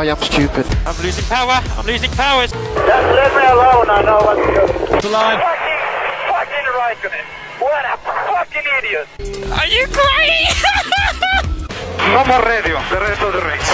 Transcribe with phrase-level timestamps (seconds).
[0.00, 0.64] I am stupid.
[0.86, 1.60] I'm losing power.
[1.76, 2.46] I'm losing power.
[2.46, 3.90] Just leave me alone.
[3.92, 4.64] I know what to do.
[4.96, 5.36] The line.
[5.36, 5.80] Fucking,
[6.32, 7.26] fucking right on it.
[7.60, 8.00] What a
[8.32, 9.06] fucking idiot.
[9.60, 10.56] Are you crying?
[12.00, 13.70] No more radio, the rest of the race.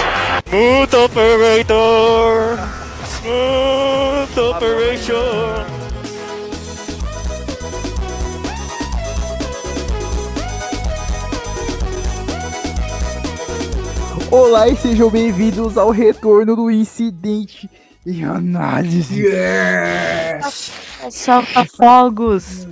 [0.49, 2.59] Smooth operator.
[3.07, 5.66] Smooth operation.
[14.31, 17.69] Olá e sejam bem-vindos ao retorno do incidente
[18.05, 19.23] e análise.
[21.09, 22.67] Solta fogos!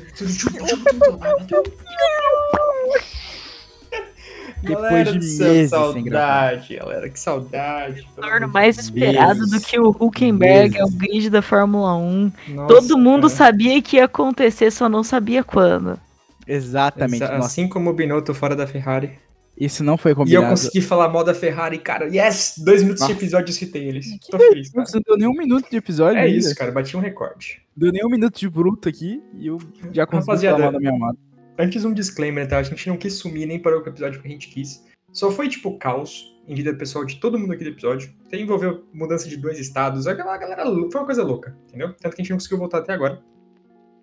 [4.61, 6.49] Depois de meses que sem gravar.
[6.49, 8.07] saudade, galera, que saudade.
[8.15, 9.51] torno mais esperado Deus.
[9.51, 10.97] do que o Huckenberg é o Meses.
[10.97, 12.31] grid da Fórmula 1.
[12.49, 13.35] Nossa, Todo mundo cara.
[13.35, 15.99] sabia que ia acontecer, só não sabia quando.
[16.47, 17.23] Exatamente.
[17.23, 19.19] Exa- Nossa, Assim como o Binotto fora da Ferrari.
[19.57, 20.47] Isso não foi E eu combinado.
[20.49, 22.07] consegui falar mal da Ferrari, cara.
[22.13, 22.55] Yes!
[22.57, 23.13] Dois minutos Nossa.
[23.13, 24.07] de episódio eu citei eles.
[24.29, 24.87] Tô feliz, cara.
[24.93, 26.37] Não deu nem um minuto de episódio É ainda.
[26.37, 26.71] isso, cara.
[26.71, 27.61] Bati um recorde.
[27.75, 29.57] Deu nem um minuto de bruto aqui e eu
[29.91, 31.17] já consegui Rapaziada, falar mal da minha amada.
[31.57, 32.57] Antes um disclaimer, tá?
[32.57, 34.83] A gente não quis sumir nem parou com o episódio que a gente quis.
[35.11, 38.13] Só foi, tipo, caos em vida pessoal de todo mundo aqui do episódio.
[38.27, 40.05] Até envolveu mudança de dois estados.
[40.05, 41.93] Aquela galera foi uma coisa louca, entendeu?
[41.93, 43.21] Tanto que a gente não conseguiu voltar até agora.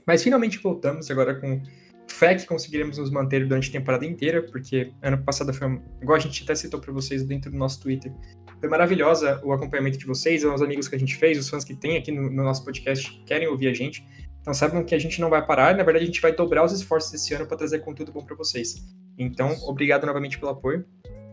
[0.06, 1.60] Mas finalmente voltamos agora com
[2.08, 6.20] fé que conseguiremos nos manter durante a temporada inteira, porque ano passado foi, igual a
[6.20, 8.12] gente até citou pra vocês dentro do nosso Twitter,
[8.60, 11.74] foi maravilhosa o acompanhamento de vocês, os amigos que a gente fez, os fãs que
[11.74, 14.06] tem aqui no, no nosso podcast que querem ouvir a gente.
[14.40, 16.72] Então saibam que a gente não vai parar, na verdade a gente vai dobrar os
[16.72, 18.84] esforços esse ano para trazer conteúdo bom para vocês.
[19.18, 20.84] Então, obrigado novamente pelo apoio.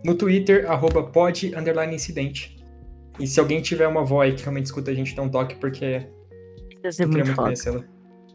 [0.04, 1.52] No Twitter, arroba pod,
[1.92, 2.58] incidente.
[3.20, 5.56] E se alguém tiver uma avó aí que realmente escuta a gente, dá um toque,
[5.56, 6.08] porque
[6.84, 7.84] eu queria muito muito conhecê-la.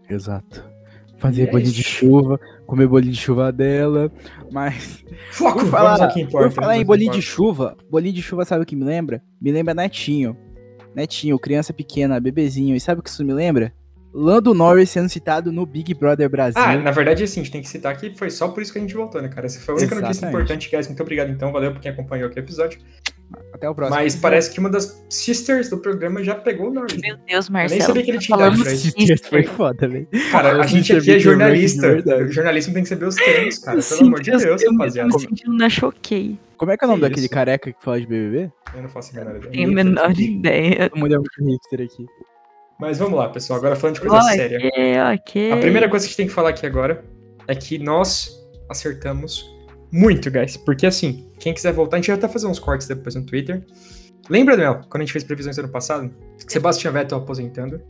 [0.08, 0.73] Exato.
[1.16, 4.10] Fazer bolinho de chuva, comer bolinho de chuva dela,
[4.50, 5.04] mas...
[5.30, 5.60] Foco!
[5.60, 6.48] Por Vamos falar, ao que importa.
[6.48, 7.34] por falar em bolinho de importa.
[7.34, 9.22] chuva, bolinho de chuva sabe o que me lembra?
[9.40, 10.36] Me lembra Netinho.
[10.94, 12.76] Netinho, criança pequena, bebezinho.
[12.76, 13.72] E sabe o que isso me lembra?
[14.12, 16.62] Lando Norris sendo citado no Big Brother Brasil.
[16.62, 18.78] Ah, na verdade, assim, a gente tem que citar que foi só por isso que
[18.78, 19.46] a gente voltou, né, cara?
[19.46, 20.36] Essa foi a única notícia Exatamente.
[20.36, 20.86] importante, guys.
[20.86, 21.50] Muito obrigado, então.
[21.50, 22.78] Valeu por quem acompanhou aqui o episódio.
[23.52, 23.96] Até o próximo.
[23.96, 26.96] Mas parece que uma das sisters do programa já pegou o Norris.
[27.00, 27.78] Meu Deus, Eu Marcelo.
[27.78, 29.24] nem sabia que ele tinha falando idade pra isso.
[29.28, 30.08] foi foda, velho.
[30.30, 31.86] Cara, a Eu gente aqui é o de jornalista.
[31.96, 33.72] O jornalismo tem que saber os termos, cara.
[33.78, 35.08] Pelo Sim, amor de eu- Deus, eu, rapaziada.
[35.10, 36.38] Eu me sentindo na choquei.
[36.56, 38.50] Como é que é o nome Que daquele careca que fala de BBB?
[38.74, 39.50] Eu não faço a menor ideia.
[39.52, 40.90] Tenho a menor ideia.
[40.94, 42.06] É muito hipster aqui.
[42.80, 43.58] Mas vamos lá, pessoal.
[43.58, 44.58] Agora falando de coisa séria.
[44.58, 44.70] Ok,
[45.14, 45.52] ok.
[45.52, 47.04] A primeira coisa que a gente tem que falar aqui agora
[47.46, 48.30] é que nós
[48.68, 49.44] acertamos
[49.94, 50.56] muito, guys.
[50.56, 53.64] Porque assim, quem quiser voltar, a gente vai até fazer uns cortes depois no Twitter.
[54.28, 56.12] Lembra, Mel, quando a gente fez previsões ano passado?
[56.48, 57.80] Sebastian Vettel aposentando.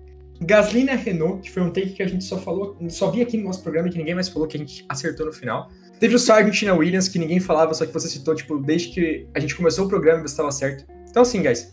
[0.43, 3.39] Gasly na Renault, que foi um take que a gente só falou, só vi aqui
[3.39, 5.71] no nosso programa que ninguém mais falou, que a gente acertou no final.
[5.99, 9.29] Teve o Sargent na Williams, que ninguém falava, só que você citou, tipo, desde que
[9.33, 10.85] a gente começou o programa você estava certo.
[11.09, 11.73] Então assim, guys.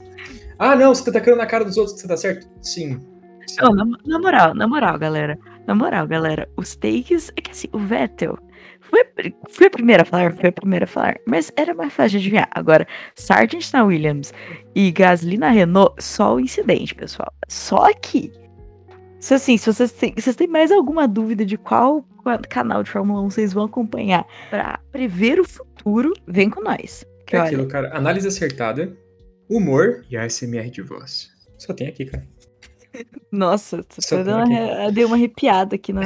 [0.59, 2.47] Ah, não, você tá tacando na cara dos outros que você tá certo?
[2.61, 2.99] Sim.
[3.47, 3.57] Sim.
[3.59, 5.37] Não, na, na moral, na moral, galera.
[5.67, 7.31] Na moral, galera, os takes.
[7.35, 8.37] É que assim, o Vettel.
[8.91, 11.15] Foi, foi a primeira a falar, foi a primeira a falar.
[11.25, 12.49] Mas era mais fácil de adivinhar.
[12.51, 12.85] Agora,
[13.15, 14.33] Sargent na Williams
[14.75, 17.33] e Gasly na Renault, só o incidente, pessoal.
[17.47, 18.31] Só que.
[19.19, 22.03] Se assim, se vocês têm, vocês têm mais alguma dúvida de qual
[22.49, 27.05] canal de Fórmula 1 vocês vão acompanhar pra prever o futuro, vem com nós.
[27.25, 27.95] Que É olha, aquilo, cara.
[27.95, 28.95] Análise acertada,
[29.49, 31.29] humor e ASMR de voz.
[31.57, 32.27] Só tem aqui, cara.
[33.31, 34.51] Nossa, tem dando aqui.
[34.51, 36.01] uma, eu dei uma arrepiada aqui na,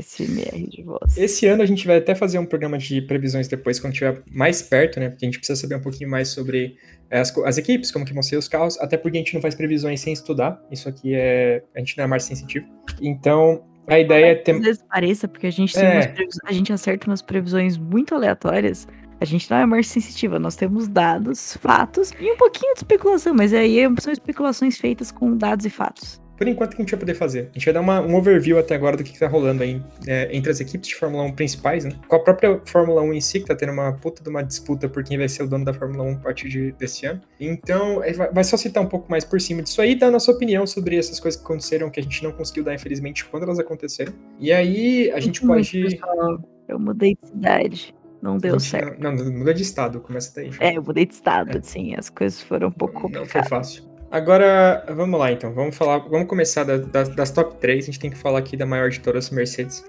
[0.00, 1.16] SMR de voz.
[1.16, 4.62] Esse ano a gente vai até fazer um programa de previsões depois, quando estiver mais
[4.62, 5.08] perto, né?
[5.08, 6.76] Porque a gente precisa saber um pouquinho mais sobre
[7.10, 9.54] as, as equipes, como que vão ser os carros, até porque a gente não faz
[9.54, 10.62] previsões sem estudar.
[10.70, 11.62] Isso aqui é.
[11.74, 12.66] A gente não é mais sensitivo.
[13.00, 14.54] Então, a ideia é ter.
[14.56, 16.14] Às vezes pareça, porque a gente, tem É.
[16.16, 18.86] umas a gente acerta umas previsões muito aleatórias.
[19.20, 23.34] A gente não é mais sensitiva, nós temos dados, fatos e um pouquinho de especulação,
[23.34, 26.20] mas aí são especulações feitas com dados e fatos.
[26.36, 27.48] Por enquanto, o que a gente vai poder fazer?
[27.50, 29.82] A gente vai dar uma- um overview até agora do que, que tá rolando aí
[30.06, 31.90] eh, entre as equipes de Fórmula 1 principais, né?
[32.06, 34.88] Com a própria Fórmula 1 em si, que tá tendo uma puta de uma disputa
[34.88, 37.20] por quem vai ser o dono da Fórmula 1 a partir de- desse ano.
[37.40, 40.30] Então, vai vai só citar um pouco mais por cima disso aí, dar a nossa
[40.30, 43.58] opinião sobre essas coisas que aconteceram, que a gente não conseguiu dar, infelizmente, quando elas
[43.58, 44.12] aconteceram.
[44.38, 45.82] E aí, a gente muito, pode.
[45.96, 46.40] pessoal.
[46.68, 49.00] Eu mudei de cidade, não deu Não, certo.
[49.00, 50.50] Não, não, muda de estado, começa daí.
[50.60, 53.48] É, eu mudei de estado, assim, as coisas foram um pouco Não foi complicadas.
[53.48, 53.82] fácil.
[54.10, 55.52] Agora, vamos lá então.
[55.52, 55.98] Vamos falar.
[55.98, 57.84] Vamos começar da- da- das top 3.
[57.84, 59.84] A gente tem que falar aqui da maior de todas, Mercedes.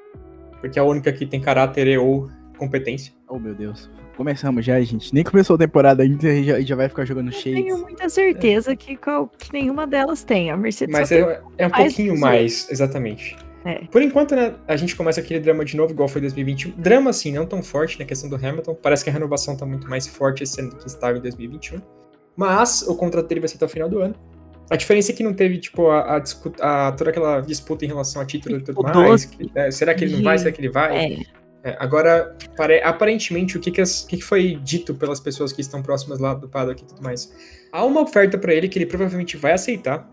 [0.59, 3.13] Porque é a única que tem caráter e ou competência.
[3.29, 3.89] Oh, meu Deus.
[4.17, 5.13] Começamos já, gente.
[5.13, 7.81] Nem começou a temporada ainda e já, já vai ficar jogando Tenho shades.
[7.81, 10.51] muita certeza que, qual- que nenhuma delas tem.
[10.51, 13.37] A Mercedes Mas só tem é, é um mais pouquinho que mais, exatamente.
[13.65, 13.85] É.
[13.91, 16.71] Por enquanto, né, a gente começa aquele drama de novo, igual foi 2021.
[16.77, 18.73] Drama, assim, não tão forte na questão do Hamilton.
[18.75, 21.81] Parece que a renovação tá muito mais forte esse ano do que estava em 2021.
[22.35, 24.15] Mas o contrato dele vai ser até o final do ano.
[24.69, 26.23] A diferença é que não teve, tipo, a, a
[26.87, 28.75] a- toda aquela disputa em relação a título e tudo
[29.09, 29.25] mais.
[29.25, 30.37] que, né, será que ele não vai?
[30.37, 30.97] Será que ele vai?
[31.05, 31.17] É,
[31.61, 35.51] É, agora, pare- aparentemente, o que, que, as- o que que foi dito pelas pessoas
[35.51, 37.33] que estão próximas lá do paddock e tudo mais?
[37.73, 40.09] Há uma oferta pra ele que ele provavelmente vai aceitar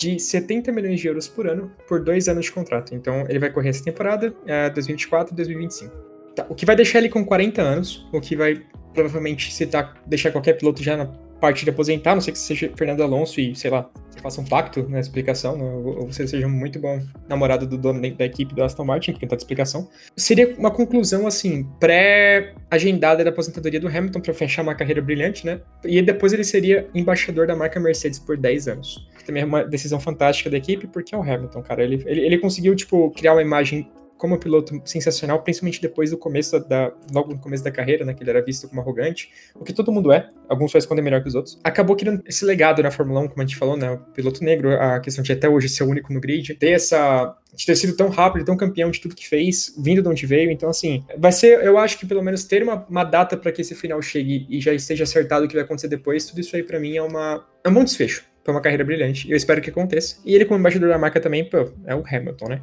[0.00, 2.94] de 70 milhões de euros por ano por dois anos de contrato.
[2.94, 5.94] Então, ele vai correr essa temporada, é, 2024 e 2025.
[6.34, 8.62] Tá, o que vai deixar ele com 40 anos, o que vai
[8.94, 11.04] provavelmente tá, deixar qualquer piloto já na
[11.38, 14.44] parte de aposentar, não sei que seja Fernando Alonso e, sei lá, você faça um
[14.44, 18.54] pacto na explicação, né, ou você seja um muito bom namorado do dono da equipe
[18.54, 23.88] do Aston Martin, que tá de explicação seria uma conclusão, assim, pré-agendada da aposentadoria do
[23.88, 25.60] Hamilton para fechar uma carreira brilhante, né?
[25.84, 29.08] E depois ele seria embaixador da marca Mercedes por 10 anos.
[29.30, 31.84] Também é uma decisão fantástica da equipe, porque é o Hamilton, cara.
[31.84, 33.88] Ele, ele, ele conseguiu, tipo, criar uma imagem
[34.20, 36.92] como piloto sensacional, principalmente depois do começo da.
[37.12, 38.12] logo no começo da carreira, né?
[38.12, 40.28] Que ele era visto como arrogante, o que todo mundo é.
[40.48, 41.58] Alguns só escondem melhor que os outros.
[41.62, 43.92] Acabou criando esse legado na Fórmula 1, como a gente falou, né?
[43.92, 47.34] O piloto negro, a questão de até hoje ser o único no grid, ter essa
[47.54, 50.50] de ter sido tão rápido, tão campeão de tudo que fez, vindo de onde veio.
[50.50, 53.62] Então, assim, vai ser, eu acho que pelo menos ter uma, uma data para que
[53.62, 56.62] esse final chegue e já esteja acertado o que vai acontecer depois, tudo isso aí
[56.62, 58.29] para mim é, uma, é um bom desfecho.
[58.44, 59.30] Foi uma carreira brilhante.
[59.30, 60.16] Eu espero que aconteça.
[60.24, 62.62] E ele, como embaixador da marca, também, pô, é o Hamilton, né?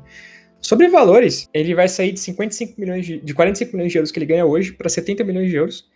[0.59, 4.18] Sobre valores, ele vai sair de 55 milhões de, de 45 milhões de euros que
[4.18, 5.89] ele ganha hoje para 70 milhões de euros.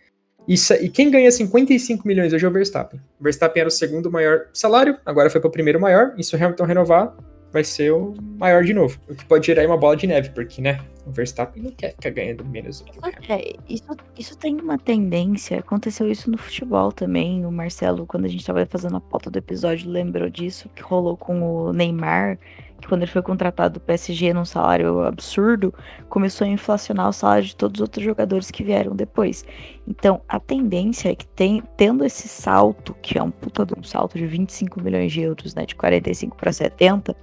[0.46, 3.00] E, e quem ganha 55 milhões hoje é o Verstappen.
[3.20, 6.14] Verstappen era o segundo maior salário, agora foi para o primeiro maior.
[6.16, 7.16] E se o Hamilton renovar,
[7.52, 8.98] vai ser o maior de novo.
[9.08, 12.10] O que pode gerar uma bola de neve, porque, né, o Verstappen não quer ficar
[12.10, 13.32] ganhando menos do que.
[13.32, 13.84] É, isso,
[14.18, 17.44] isso tem uma tendência, aconteceu isso no futebol também.
[17.44, 21.16] O Marcelo, quando a gente tava fazendo a pauta do episódio, lembrou disso, que rolou
[21.16, 22.38] com o Neymar,
[22.82, 25.72] que quando ele foi contratado do PSG num salário absurdo,
[26.08, 29.44] começou a inflacionar o salário de todos os outros jogadores que vieram depois.
[29.86, 33.82] Então, a tendência é que tem, tendo esse salto, que é um puta de um
[33.84, 37.16] salto de 25 milhões de euros, né, de 45 para 70,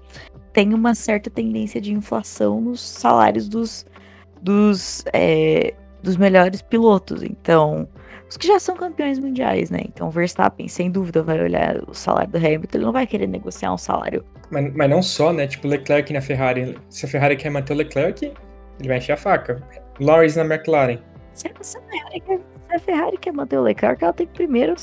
[0.53, 3.85] tem uma certa tendência de inflação nos salários dos,
[4.41, 7.21] dos, é, dos melhores pilotos.
[7.21, 7.87] Então,
[8.29, 9.79] os que já são campeões mundiais, né?
[9.85, 13.27] Então, o Verstappen, sem dúvida, vai olhar o salário do Hamilton, ele não vai querer
[13.27, 14.23] negociar um salário.
[14.51, 15.47] Mas, mas não só, né?
[15.47, 16.77] Tipo, Leclerc na Ferrari.
[16.89, 18.31] Se a Ferrari quer manter o Leclerc,
[18.79, 19.61] ele vai encher a faca.
[19.99, 20.99] Lawrence na McLaren.
[21.33, 24.27] Se a, se a Ferrari, quer, se a Ferrari quer manter o Leclerc, ela tem
[24.27, 24.75] que primeiro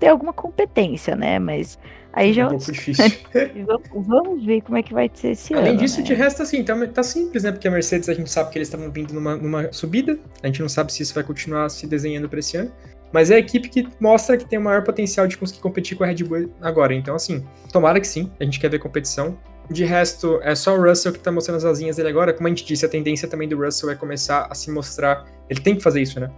[0.00, 1.38] ter alguma competência, né?
[1.38, 1.78] Mas
[2.18, 2.42] aí já.
[2.42, 3.04] É um pouco difícil.
[3.94, 5.78] vamos, ver como é que vai ser esse Além ano.
[5.78, 6.02] disso, né?
[6.04, 7.52] de resto, assim, tá, tá simples, né?
[7.52, 10.18] Porque a Mercedes, a gente sabe que eles estavam vindo numa, numa subida.
[10.42, 12.72] A gente não sabe se isso vai continuar se desenhando pra esse ano.
[13.12, 16.04] Mas é a equipe que mostra que tem o maior potencial de conseguir competir com
[16.04, 16.94] a Red Bull agora.
[16.94, 18.30] Então, assim, tomara que sim.
[18.38, 19.38] A gente quer ver competição.
[19.70, 22.32] De resto, é só o Russell que tá mostrando as asinhas dele agora.
[22.32, 25.26] Como a gente disse, a tendência também do Russell é começar a se mostrar.
[25.48, 26.30] Ele tem que fazer isso, né?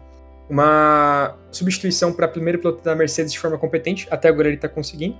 [0.48, 4.06] Uma substituição para primeiro piloto da Mercedes de forma competente.
[4.10, 5.16] Até agora ele tá conseguindo.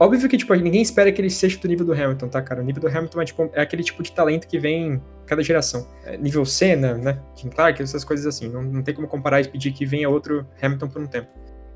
[0.00, 2.62] Óbvio que, tipo, ninguém espera que ele seja do nível do Hamilton, tá, cara?
[2.62, 5.88] O nível do Hamilton é, tipo, é aquele tipo de talento que vem cada geração.
[6.04, 7.20] É nível Senna, né?
[7.34, 8.48] Jim Clark, essas coisas assim.
[8.48, 11.28] Não, não tem como comparar e pedir que venha outro Hamilton por um tempo.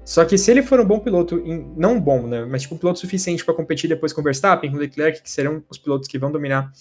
[0.04, 2.44] Só que se ele for um bom piloto, em- não bom, né?
[2.44, 5.30] Mas tipo, um piloto suficiente para competir depois com o Verstappen, com o Leclerc, que
[5.30, 6.72] serão os pilotos que vão dominar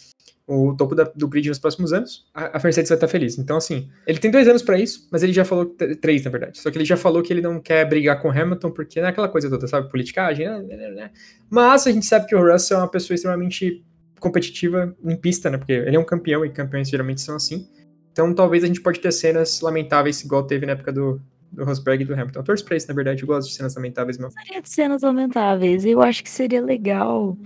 [0.53, 3.37] o topo da- do grid nos próximos anos, a, a Mercedes vai estar feliz.
[3.37, 5.65] Então, assim, ele tem dois anos para isso, mas ele já falou,
[6.01, 6.59] três na verdade.
[6.59, 9.07] Só que ele já falou que ele não quer brigar com o Hamilton, porque não
[9.07, 9.89] é aquela coisa toda, sabe?
[9.89, 11.11] Politicagem, né, né, né, né.
[11.49, 13.83] Mas a gente sabe que o Russell é uma pessoa extremamente
[14.19, 15.57] competitiva em pista, né?
[15.57, 17.67] Porque ele é um campeão e campeões geralmente são assim.
[18.11, 21.19] Então, talvez a gente pode ter cenas lamentáveis, igual teve na época do,
[21.51, 22.39] do Rosberg e do Hamilton.
[22.39, 23.23] Eu torço pra isso, na verdade.
[23.23, 24.31] Eu gosto de cenas lamentáveis mesmo.
[24.33, 25.85] Seria de cenas lamentáveis.
[25.85, 27.37] Eu acho que seria legal.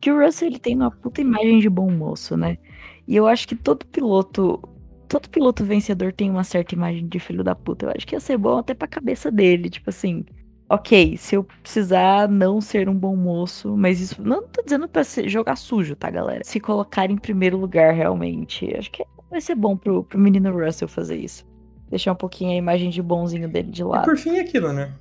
[0.00, 2.58] Que o Russell ele tem uma puta imagem de bom moço, né?
[3.06, 4.60] E eu acho que todo piloto.
[5.08, 7.86] Todo piloto vencedor tem uma certa imagem de filho da puta.
[7.86, 9.70] Eu acho que ia ser bom até pra cabeça dele.
[9.70, 10.24] Tipo assim.
[10.68, 14.22] Ok, se eu precisar não ser um bom moço, mas isso.
[14.22, 16.42] Não tô dizendo pra ser- jogar sujo, tá, galera?
[16.42, 18.74] Se colocar em primeiro lugar, realmente.
[18.76, 21.46] Acho que vai ser bom pro, pro menino Russell fazer isso.
[21.90, 24.04] Deixar um pouquinho a imagem de bonzinho dele de E lado.
[24.04, 24.92] por fim é aquilo, né?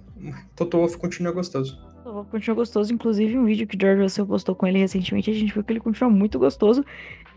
[0.55, 1.81] Toto Wolff continua gostoso.
[2.05, 5.33] O Continua gostoso, inclusive um vídeo que o George Russell postou com ele recentemente, a
[5.33, 6.83] gente viu que ele continua muito gostoso.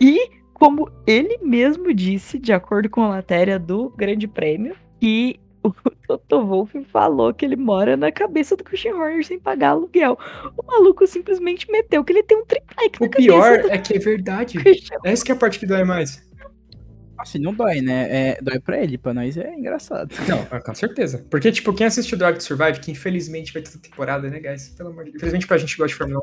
[0.00, 5.72] E, como ele mesmo disse, de acordo com a matéria do Grande Prêmio, que o
[6.06, 10.18] Toto Wolff falou que ele mora na cabeça do Christian Horner sem pagar aluguel.
[10.56, 13.94] O maluco simplesmente meteu que ele tem um triplex na O pior cabeça é que
[13.94, 14.58] é verdade.
[14.58, 14.98] do Christian.
[15.04, 16.24] Essa que é a parte que dói mais.
[17.18, 18.08] Assim, não dói, né?
[18.30, 20.14] É, dói pra ele, pra nós é engraçado.
[20.28, 21.24] Não, com certeza.
[21.30, 24.68] Porque, tipo, quem assistiu Drive to Survive, que infelizmente vai ter outra temporada, né, guys?
[24.70, 25.16] Pelo amor de Deus.
[25.22, 26.20] Infelizmente pra gente que gosta de Fórmula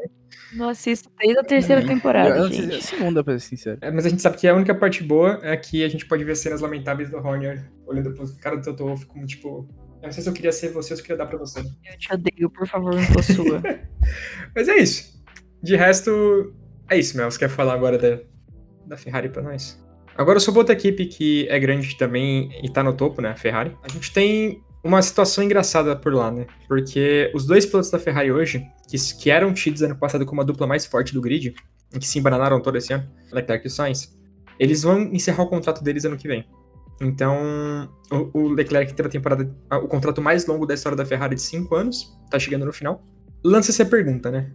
[0.54, 0.58] 1.
[0.58, 2.86] Não assisto desde a terceira Eu temporada, não sei se é a gente.
[2.86, 3.78] segunda, pra ser sincero.
[3.82, 6.24] É, mas a gente sabe que a única parte boa é que a gente pode
[6.24, 9.68] ver cenas lamentáveis do Horner olhando pro cara do Toto Wolff como, tipo,
[10.02, 11.60] Eu não sei se eu queria ser você ou se eu queria dar pra você.
[11.60, 13.62] Eu te odeio, por favor, me possua.
[14.56, 15.24] Mas é isso.
[15.62, 16.54] De resto,
[16.90, 17.32] é isso, Mel.
[17.32, 18.20] Você quer falar agora da,
[18.86, 19.82] da Ferrari pra nós?
[20.17, 23.29] Agora sou outra equipe que é grande também e tá no topo, né?
[23.29, 23.75] A Ferrari.
[23.84, 26.46] A gente tem uma situação engraçada por lá, né?
[26.67, 30.43] Porque os dois pilotos da Ferrari hoje, que, que eram tidos ano passado como a
[30.43, 31.53] dupla mais forte do grid,
[31.93, 34.13] e que se embananaram todo esse ano, Leclerc e Sainz,
[34.60, 36.46] eles vão encerrar o contrato deles ano que vem.
[37.01, 41.36] Então, o, o Leclerc teve a temporada, o contrato mais longo da história da Ferrari
[41.36, 43.03] de 5 anos, tá chegando no final.
[43.43, 44.51] Lança essa pergunta, né?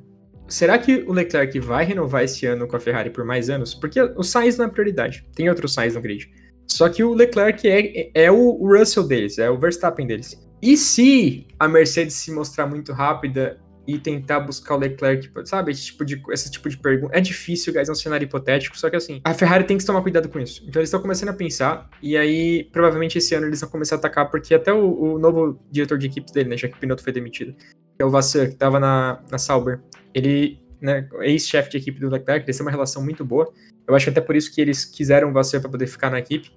[0.49, 3.75] Será que o Leclerc vai renovar esse ano com a Ferrari por mais anos?
[3.75, 5.25] Porque o Sainz não é prioridade.
[5.35, 6.31] Tem outros Sainz no grid.
[6.67, 10.39] Só que o Leclerc é, é o Russell deles, é o Verstappen deles.
[10.61, 15.73] E se a Mercedes se mostrar muito rápida e tentar buscar o Leclerc, sabe?
[15.73, 17.17] Esse tipo de, esse tipo de pergunta.
[17.17, 20.03] É difícil, guys, é um cenário hipotético, só que assim, a Ferrari tem que tomar
[20.03, 20.63] cuidado com isso.
[20.69, 23.99] Então eles estão começando a pensar, e aí provavelmente esse ano eles vão começar a
[23.99, 27.03] atacar, porque até o, o novo diretor de equipes dele, né, já que o Pinotto
[27.03, 29.81] foi demitido, que é o Vasseur, que tava na, na Sauber,
[30.13, 33.51] ele, né, ex-chefe de equipe do Leclerc, eles têm uma relação muito boa.
[33.87, 36.19] Eu acho que até por isso que eles quiseram o Vasseur para poder ficar na
[36.19, 36.51] equipe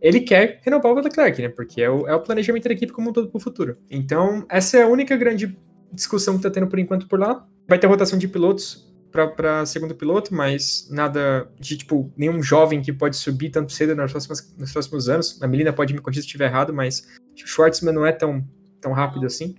[0.00, 1.48] ele quer renovar o Leclerc, né?
[1.50, 3.76] Porque é o, é o planejamento da equipe como um todo para o futuro.
[3.90, 5.58] Então, essa é a única grande
[5.92, 7.46] discussão que tá tendo por enquanto por lá.
[7.68, 12.92] Vai ter rotação de pilotos para segundo piloto, mas nada de, tipo, nenhum jovem que
[12.92, 15.42] pode subir tanto cedo nos próximos, nos próximos anos.
[15.42, 18.44] A Melina pode me corrigir se estiver errado, mas o Schwartzman não é tão,
[18.80, 19.54] tão rápido assim.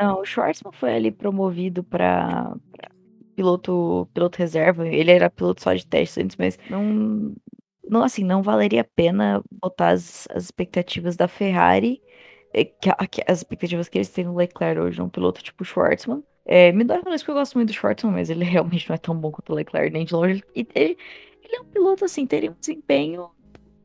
[0.00, 2.56] Não, o Schwartzman foi ali promovido para
[3.36, 4.88] piloto, piloto reserva.
[4.88, 7.34] Ele era piloto só de teste antes, mas não,
[7.88, 12.00] não assim, não valeria a pena botar as, as expectativas da Ferrari
[12.64, 16.22] que, que, as expectativas que eles têm no Leclerc hoje, um piloto tipo Schwartzman.
[16.44, 18.94] É, me dói falar isso porque eu gosto muito do Schwartzman, mas ele realmente não
[18.94, 20.42] é tão bom quanto o Leclerc, nem de longe.
[20.54, 20.96] E ele,
[21.42, 23.30] ele é um piloto, assim, teria um desempenho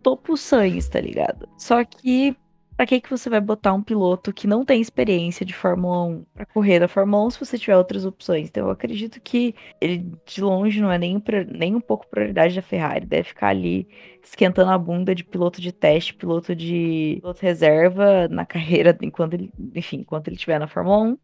[0.02, 1.48] topo Sainz, tá ligado?
[1.58, 2.36] Só que
[2.76, 6.26] Pra que, que você vai botar um piloto que não tem experiência de Fórmula 1
[6.34, 8.50] pra correr da Fórmula 1 se você tiver outras opções?
[8.50, 12.62] Então eu acredito que ele de longe não é nem, nem um pouco prioridade da
[12.62, 13.06] Ferrari.
[13.06, 13.88] Deve ficar ali
[14.24, 19.52] esquentando a bunda de piloto de teste, piloto de piloto reserva na carreira, enquanto ele,
[19.76, 21.18] enfim, enquanto ele estiver na Fórmula 1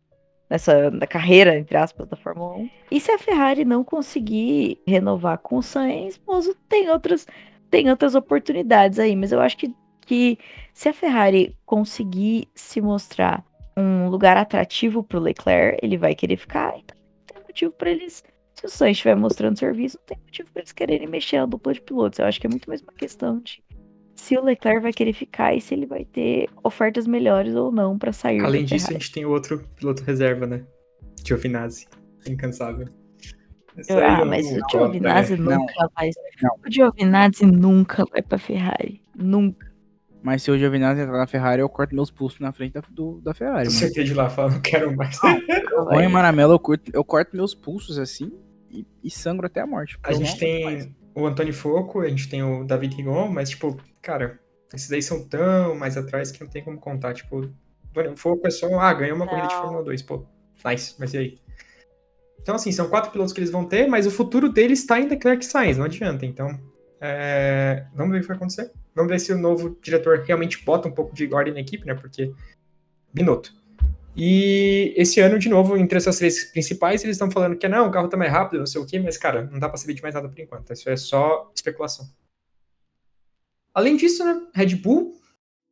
[0.50, 2.70] nessa na carreira, entre aspas, da Fórmula 1.
[2.92, 7.28] E se a Ferrari não conseguir renovar com o Sainz, Mozo, tem outras,
[7.70, 9.74] tem outras oportunidades aí, mas eu acho que
[10.10, 10.40] que
[10.74, 13.46] se a Ferrari conseguir se mostrar
[13.78, 16.74] um lugar atrativo para o Leclerc, ele vai querer ficar.
[16.80, 18.24] Então, não tem motivo para eles.
[18.56, 21.74] Se o Sainz estiver mostrando serviço, não tem motivo para eles quererem mexer na dupla
[21.74, 22.18] de pilotos.
[22.18, 23.64] Eu acho que é muito mais uma questão de
[24.16, 27.96] se o Leclerc vai querer ficar e se ele vai ter ofertas melhores ou não
[27.96, 28.44] para sair.
[28.44, 28.96] Além disso, Ferrari.
[28.96, 30.66] a gente tem outro piloto reserva, né?
[31.24, 31.86] Giovinazzi,
[32.28, 32.88] incansável.
[33.92, 35.56] Ah, mas o Giovinazzi né?
[35.56, 36.10] nunca vai.
[36.42, 36.56] Não.
[36.66, 39.04] O Giovinazzi nunca vai para Ferrari.
[39.16, 39.69] Nunca.
[40.22, 43.22] Mas se o Giovinazzi entrar na Ferrari, eu corto meus pulsos na frente da, do,
[43.22, 43.66] da Ferrari.
[43.66, 45.18] Eu sentei de lá falando, não quero mais.
[45.24, 48.32] Ou em Maramelo, eu, curto, eu corto meus pulsos assim
[48.70, 49.98] e, e sangro até a morte.
[50.04, 54.40] A gente tem o Antônio Foco, a gente tem o David Rigon, mas, tipo, cara,
[54.74, 57.14] esses aí são tão mais atrás que não tem como contar.
[57.14, 59.32] Tipo, o Foco é só, ah, ganhou uma não.
[59.32, 60.26] corrida de Fórmula 2, pô,
[60.66, 61.38] nice, mas e aí?
[62.42, 65.08] Então, assim, são quatro pilotos que eles vão ter, mas o futuro deles está em
[65.08, 66.26] Leclerc Sainz, não adianta.
[66.26, 66.60] Então,
[67.02, 67.86] é...
[67.94, 68.72] vamos ver o que vai acontecer.
[69.00, 71.94] Vamos ver se o novo diretor realmente bota um pouco de ordem na equipe, né?
[71.94, 72.34] Porque.
[73.14, 73.54] Binotto.
[74.14, 77.92] E esse ano, de novo, entre essas três principais, eles estão falando que não, o
[77.92, 80.02] carro tá mais rápido, não sei o quê, mas, cara, não dá pra saber de
[80.02, 80.74] mais nada por enquanto.
[80.74, 82.10] Isso é só especulação.
[83.74, 84.46] Além disso, né?
[84.54, 85.18] Red Bull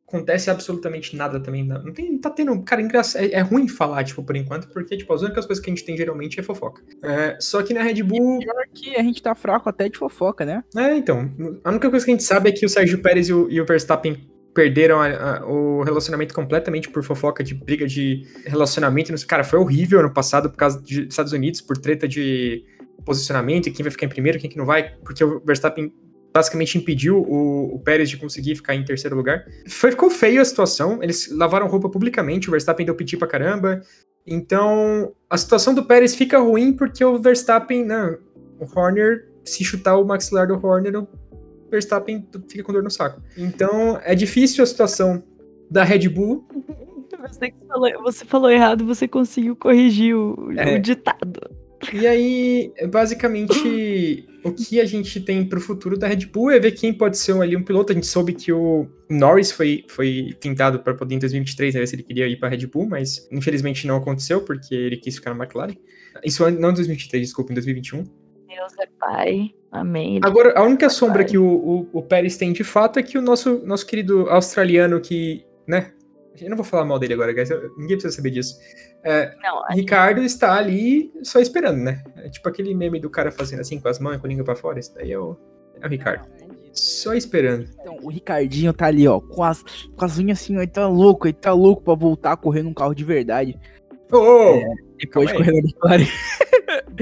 [0.08, 1.64] acontece absolutamente nada também.
[1.64, 2.60] Não, tem, tá tendo.
[2.62, 5.70] Cara, engraçado, é, é, ruim falar, tipo, por enquanto, porque, tipo, as únicas coisas que
[5.70, 6.82] a gente tem geralmente é fofoca.
[7.02, 8.40] É, só que na Red Bull.
[8.40, 10.64] E pior que a gente tá fraco até de fofoca, né?
[10.74, 11.30] É, então.
[11.62, 13.60] A única coisa que a gente sabe é que o Sérgio Pérez e o, e
[13.60, 19.14] o Verstappen perderam a, a, o relacionamento completamente por fofoca de briga de relacionamento.
[19.26, 22.64] Cara, foi horrível ano passado por causa dos Estados Unidos, por treta de
[23.04, 25.92] posicionamento, quem vai ficar em primeiro, quem que não vai, porque o Verstappen
[26.38, 29.44] basicamente impediu o, o, Pérez de conseguir ficar em terceiro lugar.
[29.66, 33.82] Foi, ficou feio a situação, eles lavaram roupa publicamente, o Verstappen deu piti pra caramba.
[34.24, 38.16] Então, a situação do Pérez fica ruim porque o Verstappen, né,
[38.60, 41.08] o Horner, se chutar o maxilar do Horner, o
[41.68, 43.20] Verstappen fica com dor no saco.
[43.36, 45.20] Então, é difícil a situação
[45.68, 46.46] da Red Bull.
[47.20, 50.76] Você falou, você falou errado, você conseguiu corrigir o, é.
[50.76, 51.40] o ditado.
[51.92, 56.72] E aí, basicamente, o que a gente tem pro futuro da Red Bull é ver
[56.72, 57.92] quem pode ser ali um piloto.
[57.92, 61.86] A gente soube que o Norris foi, foi tentado para poder em 2023, né, ver
[61.86, 65.34] se ele queria ir para Red Bull, mas infelizmente não aconteceu, porque ele quis ficar
[65.34, 65.76] na McLaren.
[66.24, 68.04] Isso não em 2023, desculpa, em 2021.
[68.48, 69.50] Deus é pai.
[69.70, 70.18] Amém.
[70.22, 73.22] Agora, a única sombra que o, o, o Pérez tem de fato é que o
[73.22, 75.92] nosso, nosso querido australiano que, né,
[76.40, 77.48] Eu não vou falar mal dele agora, guys.
[77.76, 78.56] Ninguém precisa saber disso.
[79.04, 82.02] É, Não, a- Ricardo está ali só esperando, né?
[82.16, 84.44] É tipo aquele meme do cara fazendo assim com as mãos e com a língua
[84.44, 84.78] pra fora.
[84.78, 85.36] Esse daí é o,
[85.80, 86.26] é o Ricardo.
[86.72, 87.66] Só esperando.
[87.80, 89.62] Então, o Ricardinho tá ali, ó, com as,
[89.96, 92.62] com as unhas assim, ó, ele tá louco, ele tá louco pra voltar a correr
[92.62, 93.58] num carro de verdade.
[94.12, 94.60] Ô, ô,
[94.98, 95.38] Depois de aí.
[95.38, 96.06] correr na McLaren.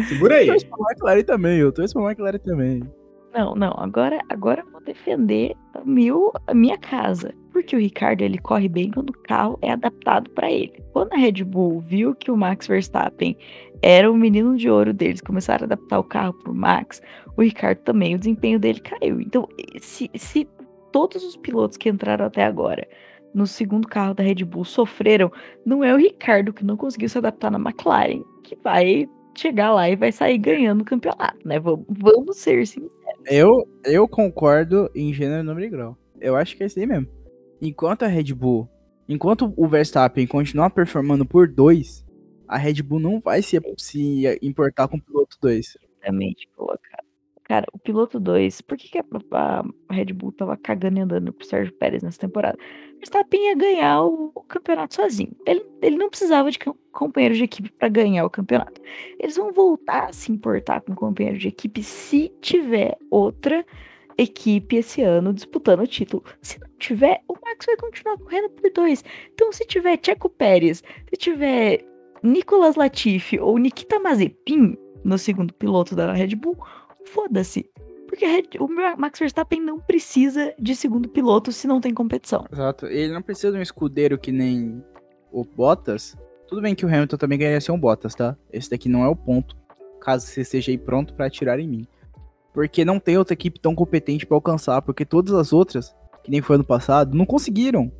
[0.08, 0.46] segura Eu aí.
[0.60, 2.82] torço pra McLaren também, eu torço pra McLaren também.
[3.34, 7.34] Não, não, agora, agora eu vou defender o meu, a minha casa.
[7.56, 10.74] Porque o Ricardo ele corre bem quando o carro é adaptado para ele.
[10.92, 13.34] Quando a Red Bull viu que o Max Verstappen
[13.80, 17.00] era o menino de ouro deles, começaram a adaptar o carro pro Max,
[17.34, 19.22] o Ricardo também, o desempenho dele caiu.
[19.22, 19.48] Então,
[19.80, 20.46] se, se
[20.92, 22.86] todos os pilotos que entraram até agora
[23.32, 25.32] no segundo carro da Red Bull sofreram,
[25.64, 29.88] não é o Ricardo que não conseguiu se adaptar na McLaren que vai chegar lá
[29.88, 31.58] e vai sair ganhando o campeonato, né?
[31.58, 32.92] Vamos, vamos ser sinceros.
[33.24, 35.96] Eu, eu concordo em gênero, número e grau.
[36.20, 37.16] Eu acho que é isso aí mesmo.
[37.66, 38.68] Enquanto a Red Bull,
[39.08, 42.06] enquanto o Verstappen continuar performando por dois,
[42.46, 45.76] a Red Bull não vai se, se importar com o piloto 2.
[45.82, 47.04] Exatamente colocado.
[47.42, 49.04] Cara, o piloto 2, por que, que a,
[49.88, 52.56] a Red Bull tava cagando e andando pro Sérgio Pérez nessa temporada?
[52.94, 55.34] O Verstappen ia ganhar o, o campeonato sozinho.
[55.44, 58.80] Ele, ele não precisava de com- companheiro de equipe para ganhar o campeonato.
[59.18, 63.64] Eles vão voltar a se importar com companheiro de equipe se tiver outra
[64.18, 66.24] equipe esse ano disputando o título.
[66.40, 69.04] Se não tiver, o Max vai continuar correndo por dois.
[69.32, 71.84] Então, se tiver Checo Pérez, se tiver
[72.22, 76.56] Nicolas Latifi ou Nikita Mazepin no segundo piloto da Red Bull,
[77.04, 77.70] foda-se.
[78.08, 78.68] Porque Red- o
[78.98, 82.46] Max Verstappen não precisa de segundo piloto se não tem competição.
[82.52, 82.86] Exato.
[82.86, 84.82] Ele não precisa de um escudeiro que nem
[85.30, 86.16] o Bottas.
[86.48, 88.36] Tudo bem que o Hamilton também ganharia ser um Bottas, tá?
[88.52, 89.56] Esse daqui não é o ponto.
[90.00, 91.86] Caso você esteja aí pronto pra atirar em mim.
[92.56, 94.80] Porque não tem outra equipe tão competente pra alcançar.
[94.80, 95.94] Porque todas as outras,
[96.24, 97.92] que nem foi ano passado, não conseguiram.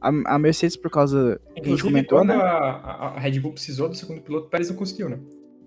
[0.00, 2.34] A, a Mercedes, por causa que a gente comentou, né?
[2.34, 5.18] a, a- Red Bull precisou do segundo piloto, o Pérez não conseguiu, né?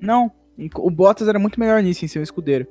[0.01, 0.31] Não,
[0.77, 2.65] o Bottas era muito melhor nisso, em ser um escudeiro.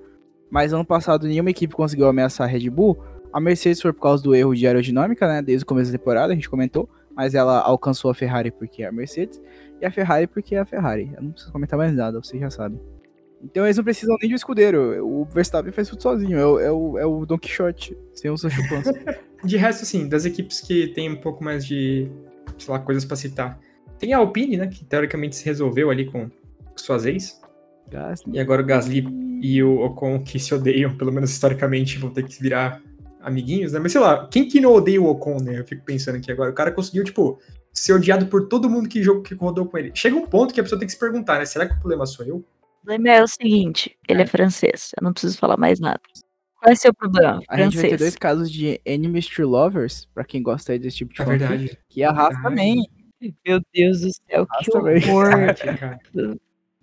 [0.50, 2.98] Mas ano passado nenhuma equipe conseguiu ameaçar a Red Bull.
[3.32, 5.42] A Mercedes foi por causa do erro de aerodinâmica, né?
[5.42, 6.88] Desde o começo da temporada, a gente comentou.
[7.14, 9.40] Mas ela alcançou a Ferrari porque é a Mercedes.
[9.80, 11.12] E a Ferrari porque é a Ferrari.
[11.16, 12.80] Eu não preciso comentar mais nada, vocês já sabem.
[13.42, 15.06] Então eles não precisam nem de um escudeiro.
[15.06, 16.38] O Verstappen faz tudo sozinho.
[16.38, 18.92] É o, é o, é o Don Quixote, sem o Sancho Panza.
[19.44, 22.10] De resto, assim, das equipes que tem um pouco mais de,
[22.58, 23.60] sei lá, coisas pra citar.
[23.98, 24.66] Tem a Alpine, né?
[24.66, 26.30] Que teoricamente se resolveu ali com
[26.74, 27.40] suas ex.
[28.32, 29.06] E agora o Gasly
[29.40, 32.82] e o Ocon, que se odeiam, pelo menos historicamente, vão ter que virar
[33.20, 33.78] amiguinhos, né?
[33.78, 35.60] Mas sei lá, quem que não odeia o Ocon, né?
[35.60, 36.50] Eu fico pensando aqui agora.
[36.50, 37.38] O cara conseguiu, tipo,
[37.72, 39.92] ser odiado por todo mundo que, jogo, que rodou com ele.
[39.94, 41.44] Chega um ponto que a pessoa tem que se perguntar, né?
[41.44, 42.44] Será que o problema sou eu?
[42.86, 45.98] O problema é o seguinte, ele é francês, eu não preciso falar mais nada.
[46.60, 47.40] Qual é o seu problema?
[47.48, 47.98] A gente vai ter Francês.
[47.98, 51.38] dois casos de enemies to lovers, pra quem gosta aí desse tipo de É fanfic,
[51.48, 51.78] verdade.
[51.88, 52.42] Que a Haas Verdade.
[52.44, 52.86] também.
[53.44, 55.10] Meu Deus do céu, que Nossa, velho.
[55.10, 55.30] horror.
[55.36, 55.98] Verdade, cara.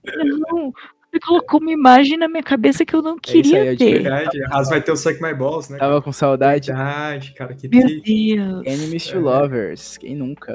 [0.04, 0.74] Não,
[1.10, 3.72] você colocou uma imagem na minha cabeça que eu não É isso aí, queria é
[3.72, 4.02] de ter.
[4.04, 4.44] Verdade.
[4.44, 5.78] A Haas vai ter o Suck My Balls, né?
[5.78, 6.68] Tava com saudade.
[6.68, 7.54] Verdade, cara.
[7.56, 8.36] Que Meu triste.
[8.36, 8.66] Deus.
[8.66, 9.20] Enemies to É.
[9.22, 9.98] lovers.
[9.98, 10.54] Quem nunca?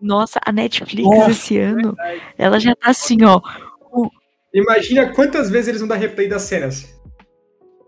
[0.00, 1.94] Nossa, a Netflix Nossa, esse ano,
[2.38, 3.42] ela já tá assim, ó.
[4.56, 6.98] Imagina quantas vezes eles vão dar replay das cenas.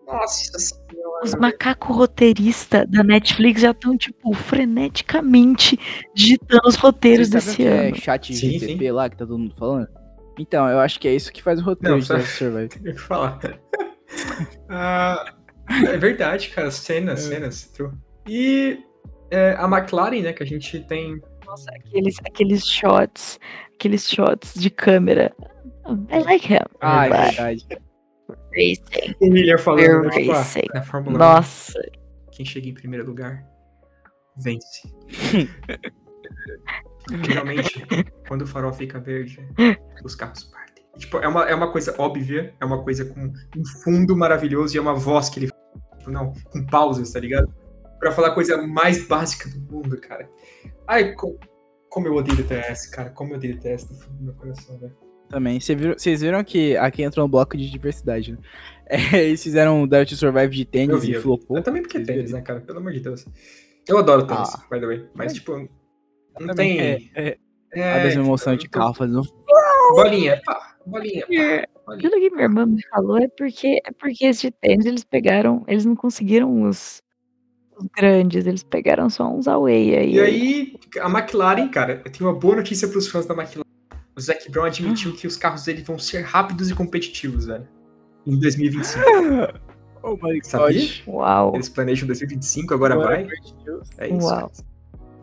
[0.07, 1.25] Nossa senhora.
[1.25, 5.79] Os macacos roteiristas da Netflix já estão, tipo, freneticamente
[6.15, 7.97] digitando os roteiros Vocês desse é ano.
[7.97, 9.89] chat Sim, GTP lá que tá todo mundo falando?
[10.39, 12.69] Então, eu acho que é isso que faz o roteiro Não, de só- Survive.
[12.81, 13.39] Tem que falar.
[14.71, 15.35] Ah,
[15.87, 16.71] é verdade, cara.
[16.71, 17.65] Cenas, cenas.
[17.75, 17.91] true.
[18.27, 18.79] E
[19.31, 20.33] é, a McLaren, né?
[20.33, 21.21] Que a gente tem.
[21.47, 23.39] Nossa, aqueles, aqueles shots,
[23.75, 25.35] aqueles shots de câmera.
[26.11, 26.59] I like him.
[26.81, 27.67] Ah, é verdade.
[28.29, 29.15] O racing.
[29.23, 30.67] William falando, né, tipo, ah, Racing.
[30.75, 31.81] na Fórmula 1, Nossa,
[32.33, 33.43] quem chega em primeiro lugar
[34.37, 34.93] vence.
[37.25, 37.85] Geralmente,
[38.29, 39.39] quando o farol fica verde,
[40.05, 40.85] os carros partem.
[40.99, 44.79] Tipo, é uma, é uma coisa óbvia, é uma coisa com um fundo maravilhoso e
[44.79, 45.51] é uma voz que ele
[45.99, 47.53] tipo, não, com pausas, tá ligado?
[47.99, 50.29] Pra falar a coisa mais básica do mundo, cara.
[50.87, 51.39] Ai, co-
[51.89, 54.97] como eu odeio DTS, cara, como eu odeio DTS no fundo do meu coração, velho.
[55.29, 55.61] Também.
[55.61, 58.39] Cê viram- Vocês viram que aqui entrou um bloco de diversidade, né?
[58.91, 61.59] É, eles fizeram um Drive to Survive de tênis vi, e flopou.
[61.59, 62.61] Eu também porque é Vocês tênis, né, cara?
[62.63, 63.27] Pelo amor de Deus.
[63.87, 64.65] Eu adoro tênis, Ah.
[64.71, 65.07] by the way.
[65.15, 65.59] Mas, tipo,
[66.41, 67.11] não Também tem.
[67.15, 67.39] é, é,
[67.75, 69.21] É, a mesma emoção tipo, de carro fazendo.
[69.95, 71.69] Bolinha, pá, bolinha, pá, bolinha.
[71.99, 75.85] aquilo que minha irmã me falou é porque, é porque esse tênis eles pegaram, eles
[75.85, 77.03] não conseguiram os,
[77.77, 80.15] os grandes, eles pegaram só uns away aí.
[80.15, 83.68] E aí, a McLaren, cara, eu tenho uma boa notícia pros fãs da McLaren.
[84.19, 87.69] O Zac Brown admitiu que os carros dele vão ser rápidos e competitivos, velho.
[88.27, 89.01] Em 2025.
[90.01, 90.81] Oh my Sabia?
[90.81, 91.09] God.
[91.09, 91.55] Uau.
[91.57, 93.27] Eles planejam 2025, agora vai.
[93.99, 94.27] É isso.
[94.29, 94.53] Uau.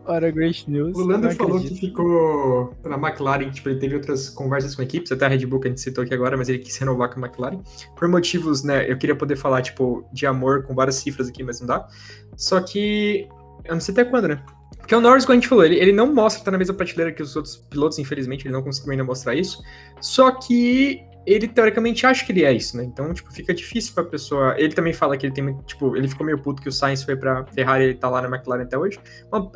[0.04, 0.96] Ora, great news.
[0.96, 1.80] O Lando falou acredito.
[1.80, 5.60] que ficou na McLaren, tipo, ele teve outras conversas com equipes, até a Red Bull
[5.60, 7.62] que a gente citou aqui agora, mas ele quis renovar com a McLaren.
[7.96, 11.58] Por motivos, né, eu queria poder falar, tipo, de amor com várias cifras aqui, mas
[11.58, 11.88] não dá.
[12.36, 13.26] Só que,
[13.64, 14.44] eu não sei até quando, né?
[14.86, 17.10] Porque o Norris, como a gente falou, ele, ele não mostra estar na mesma prateleira
[17.10, 19.60] que os outros pilotos, infelizmente, ele não conseguiu ainda mostrar isso.
[20.00, 22.84] Só que ele, teoricamente, acha que ele é isso, né?
[22.84, 24.54] Então, tipo, fica difícil pra pessoa...
[24.56, 27.16] Ele também fala que ele tem, tipo, ele ficou meio puto que o Sainz foi
[27.16, 29.00] pra Ferrari e ele tá lá na McLaren até hoje.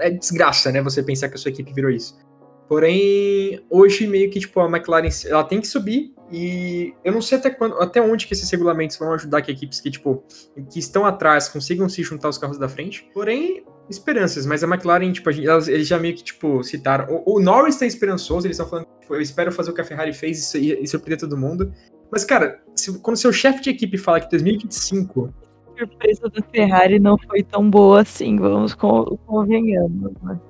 [0.01, 0.83] É desgraça, né?
[0.83, 2.19] Você pensar que a sua equipe virou isso.
[2.69, 7.39] Porém, hoje meio que tipo a McLaren ela tem que subir e eu não sei
[7.39, 10.25] até quando, até onde que esses regulamentos vão ajudar que equipes que tipo
[10.73, 13.09] que estão atrás consigam se juntar aos carros da frente.
[13.13, 17.07] Porém, esperanças, mas a McLaren tipo a gente- elas- eles já meio que tipo citaram.
[17.27, 19.85] O, o Norris tá esperançoso, eles estão falando tipo, eu espero fazer o que a
[19.85, 21.73] Ferrari fez e, e, e surpreender todo mundo.
[22.11, 25.33] Mas cara, se- quando seu chefe de equipe fala que 2025
[25.75, 30.13] A surpresa da Ferrari não foi tão boa assim, vamos con- convenhamos.
[30.23, 30.41] Né?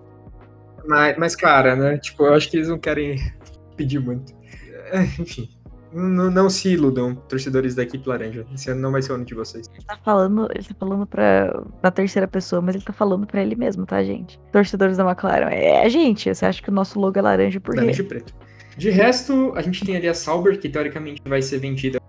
[0.86, 1.98] Mas, mas, cara, né?
[1.98, 3.16] Tipo, eu acho que eles não querem
[3.76, 4.32] pedir muito.
[4.92, 5.48] É, enfim.
[5.92, 8.46] Não, não se iludam, torcedores da equipe laranja.
[8.54, 9.68] Esse ano não vai ser o ano de vocês.
[9.72, 13.42] Ele tá falando, ele tá falando pra, na terceira pessoa, mas ele tá falando pra
[13.42, 14.40] ele mesmo, tá, gente?
[14.52, 15.50] Torcedores da McLaren.
[15.50, 16.32] É a gente.
[16.32, 17.80] Você acha que o nosso logo é laranja por quê?
[17.80, 18.34] Laranja e preto.
[18.76, 21.99] De resto, a gente tem ali a Sauber, que teoricamente vai ser vendida.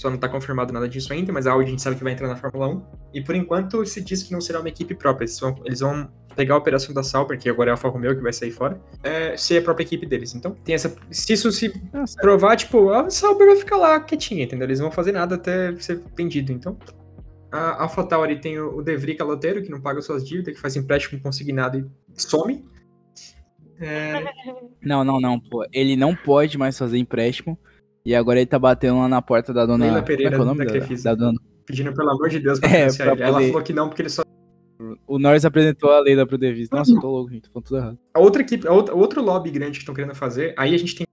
[0.00, 2.14] Só não tá confirmado nada disso ainda, mas a Audi a gente sabe que vai
[2.14, 2.82] entrar na Fórmula 1.
[3.12, 5.26] E por enquanto se diz que não será uma equipe própria.
[5.26, 8.16] Eles vão, eles vão pegar a operação da Sauber, que agora é a Alfa Romeo
[8.16, 10.34] que vai sair fora, é, ser a própria equipe deles.
[10.34, 10.96] Então, tem essa.
[11.10, 14.66] Se isso se Nossa, provar, tipo, a Sauber vai ficar lá quietinha, entendeu?
[14.66, 16.78] Eles não vão fazer nada até ser vendido, então.
[17.52, 20.76] A AlphaTauri tem o o De Vries caloteiro, que não paga suas dívidas, que faz
[20.76, 22.64] empréstimo consignado e some.
[23.78, 24.24] É,
[24.82, 25.66] Não, não, não, pô.
[25.70, 27.58] Ele não pode mais fazer empréstimo.
[28.04, 29.84] E agora ele tá batendo lá na porta da dona.
[29.84, 31.04] Leila é Pereira, é nome da Crefisa.
[31.10, 31.38] da dona?
[31.66, 33.22] pedindo pelo amor de Deus pra É, pra ele.
[33.22, 34.22] Ela poder- falou que não, porque ele só.
[35.06, 36.68] O Norris apresentou a Leila pro Davis.
[36.70, 37.42] Nossa, eu tô louco, gente.
[37.42, 37.98] Tô falando tudo errado.
[38.14, 40.94] A outra equipe, a outra, outro lobby grande que estão querendo fazer, aí a gente
[40.96, 41.06] tem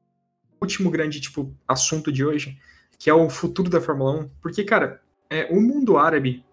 [0.59, 2.57] o último grande, tipo, assunto de hoje,
[2.97, 4.29] que é o futuro da Fórmula 1.
[4.41, 6.43] Porque, cara, é, o mundo árabe,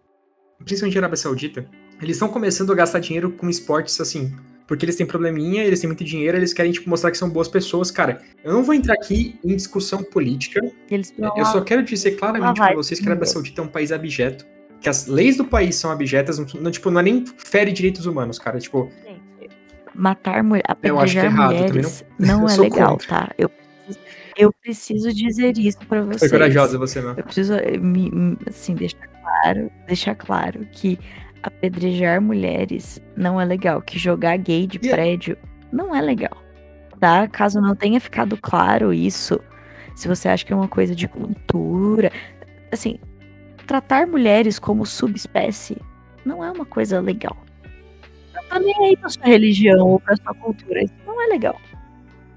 [0.64, 1.66] principalmente a Arábia Saudita,
[2.02, 4.34] eles estão começando a gastar dinheiro com esportes assim.
[4.66, 7.48] Porque eles têm probleminha, eles têm muito dinheiro, eles querem, tipo, mostrar que são boas
[7.48, 7.90] pessoas.
[7.90, 12.74] Cara, eu não vou entrar aqui em discussão política, eu só quero dizer claramente vai,
[12.74, 13.26] vocês que a Arábia?
[13.26, 14.46] Saudita é um país abjeto,
[14.80, 18.06] que as leis do país são abjetas, não, não, tipo, não é nem fere direitos
[18.06, 18.58] humanos, cara.
[18.58, 18.90] Tipo,
[19.94, 23.08] matar mulher, Eu acho que é errado, também mulheres não, eu é legal, contra.
[23.08, 23.34] tá?
[23.38, 23.50] Eu,
[24.36, 26.20] eu preciso dizer isso pra vocês.
[26.20, 27.10] foi corajosa você, meu.
[27.16, 30.98] Eu preciso eh, me- assim, deixar claro, deixar claro que
[31.46, 35.36] apedrejar mulheres não é legal, que jogar gay de E- prédio
[35.72, 36.36] não é legal,
[36.98, 37.28] tá?
[37.28, 39.38] Caso não tenha ficado claro isso,
[39.94, 42.10] se você acha que é uma coisa de cultura,
[42.72, 42.98] assim,
[43.66, 45.76] tratar mulheres como subespécie
[46.24, 47.36] não é uma coisa legal.
[48.34, 51.60] Não tô nem aí pra sua religião ou pra sua cultura, isso não é legal.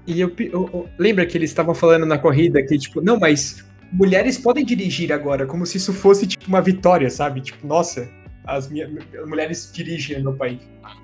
[0.06, 3.64] E eu, eu- eu- lembra que eles estavam falando na corrida que, tipo, não, mas
[3.92, 7.40] mulheres podem dirigir agora, como se isso fosse, tipo, uma vitória, sabe?
[7.40, 8.08] Tipo, nossa,
[8.48, 8.88] as minha,
[9.26, 10.60] mulheres dirigem no meu país.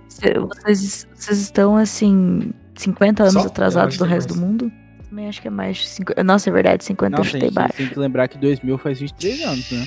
[0.08, 3.40] Cê- Vocês, vocês estão, assim, 50 anos Só?
[3.40, 4.50] Eu atrasados do é resto do mais.
[4.50, 4.72] mundo?
[5.08, 6.24] Também acho que é mais de 50.
[6.24, 7.74] Nossa, é verdade, 50 eu Nossa, a chutei gente baixo.
[7.76, 9.86] tem que lembrar que 2000 faz 23 anos, né?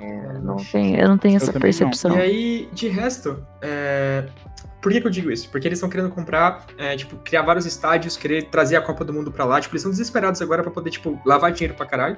[0.00, 1.60] Eu não tenho, eu não tenho essa também não.
[1.78, 2.16] percepção.
[2.16, 4.24] E aí, de resto, é,
[4.80, 5.48] por que, que eu digo isso?
[5.50, 9.12] Porque eles estão querendo comprar, é, tipo, criar vários estádios, querer trazer a Copa do
[9.12, 9.60] Mundo pra lá.
[9.60, 12.16] Tipo, eles estão desesperados agora pra poder, tipo, lavar dinheiro pra caralho.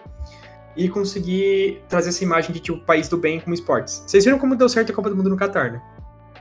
[0.76, 4.02] E conseguir trazer essa imagem de, tipo, país do bem como esportes.
[4.06, 5.82] Vocês viram como deu certo a Copa do Mundo no Qatar, né?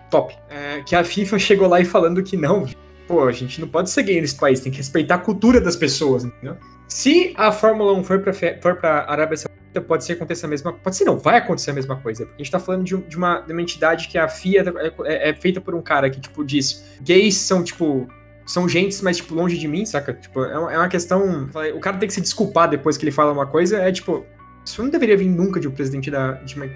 [0.09, 0.35] Top.
[0.49, 2.65] É, que a FIFA chegou lá e falando que não,
[3.07, 5.75] pô, a gente não pode ser gay nesse país, tem que respeitar a cultura das
[5.75, 6.57] pessoas, entendeu?
[6.87, 10.49] Se a Fórmula 1 for pra, for pra Arábia Saudita, pode ser que aconteça a
[10.49, 12.25] mesma Pode ser, não, vai acontecer a mesma coisa.
[12.25, 14.87] Porque a gente tá falando de, de uma, de uma entidade que a FIA é,
[15.05, 18.07] é- é feita por um cara que, tipo, diz: gays são, tipo.
[18.45, 20.13] São gentes, mas, tipo, longe de mim, saca?
[20.13, 21.49] Tipo, é uma, é uma questão.
[21.75, 23.77] O cara tem que se desculpar depois que ele fala uma coisa.
[23.77, 24.25] É tipo.
[24.65, 26.69] Isso não deveria vir nunca de um presidente da, de uma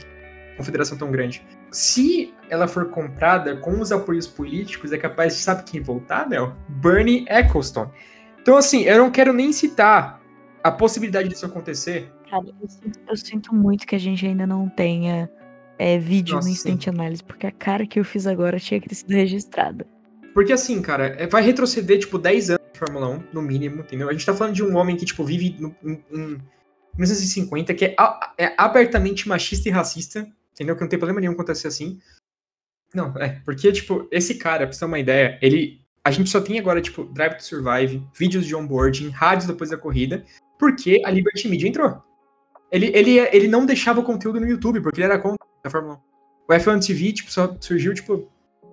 [0.58, 1.46] confederação tão grande.
[1.72, 6.56] Se ela for comprada com os apoios políticos, é capaz de, sabe quem voltar, Mel?
[6.68, 7.92] Bernie Ecclestone.
[8.42, 10.22] Então, assim, eu não quero nem citar
[10.64, 12.12] a possibilidade disso acontecer.
[12.30, 15.30] Cara, eu sinto, eu sinto muito que a gente ainda não tenha
[15.78, 16.72] é, vídeo Nossa, no sim.
[16.72, 19.86] Instant Análise, porque a cara que eu fiz agora tinha que ter sido registrada.
[20.36, 24.10] Porque, assim, cara, é- vai retroceder, tipo, 10 anos de Fórmula 1, no mínimo, entendeu?
[24.10, 26.42] A gente tá falando de um homem que, tipo, vive no- em, em
[26.98, 30.76] 1950, que é, a- é abertamente machista e racista, entendeu?
[30.76, 32.00] Que não tem problema nenhum acontecer assim.
[32.94, 35.82] Não, é, porque, tipo, esse cara, pra você ter uma ideia, ele.
[36.04, 39.78] A gente só tem agora, tipo, Drive to Survive, vídeos de onboarding, rádios depois da
[39.78, 40.24] corrida,
[40.60, 41.98] porque a Liberty Media entrou.
[42.72, 45.96] Ele, ele, ele não deixava o conteúdo no YouTube, porque ele era contra a Fórmula
[45.96, 46.54] 1.
[46.54, 48.30] O F1 TV, tipo, só surgiu, tipo,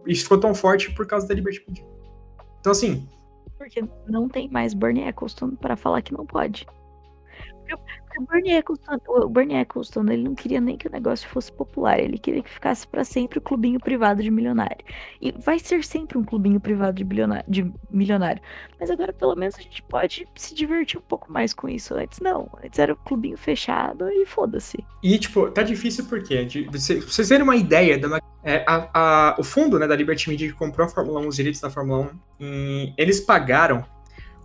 [0.06, 1.84] isso ficou tão forte por causa da Liberty Media.
[2.60, 3.08] Então, assim,
[3.58, 6.66] Porque não tem mais Bernie Eccleston pra falar que não pode.
[8.18, 11.98] O Bernie Eccleston, o Bernie Eccleston, ele não queria nem que o negócio fosse popular,
[11.98, 14.84] ele queria que ficasse pra sempre o clubinho privado de milionário.
[15.20, 18.42] E vai ser sempre um clubinho privado de, bilionário, de milionário.
[18.78, 21.94] Mas agora pelo menos a gente pode se divertir um pouco mais com isso.
[21.94, 24.84] Antes não, antes era um clubinho fechado e foda-se.
[25.02, 29.36] E, tipo, tá difícil porque, de, pra vocês terem uma ideia, da, é, a- a-
[29.38, 32.10] o fundo né, da Liberty Media que comprou a Fórmula 1, os direitos da Fórmula
[32.40, 33.84] 1, em- eles pagaram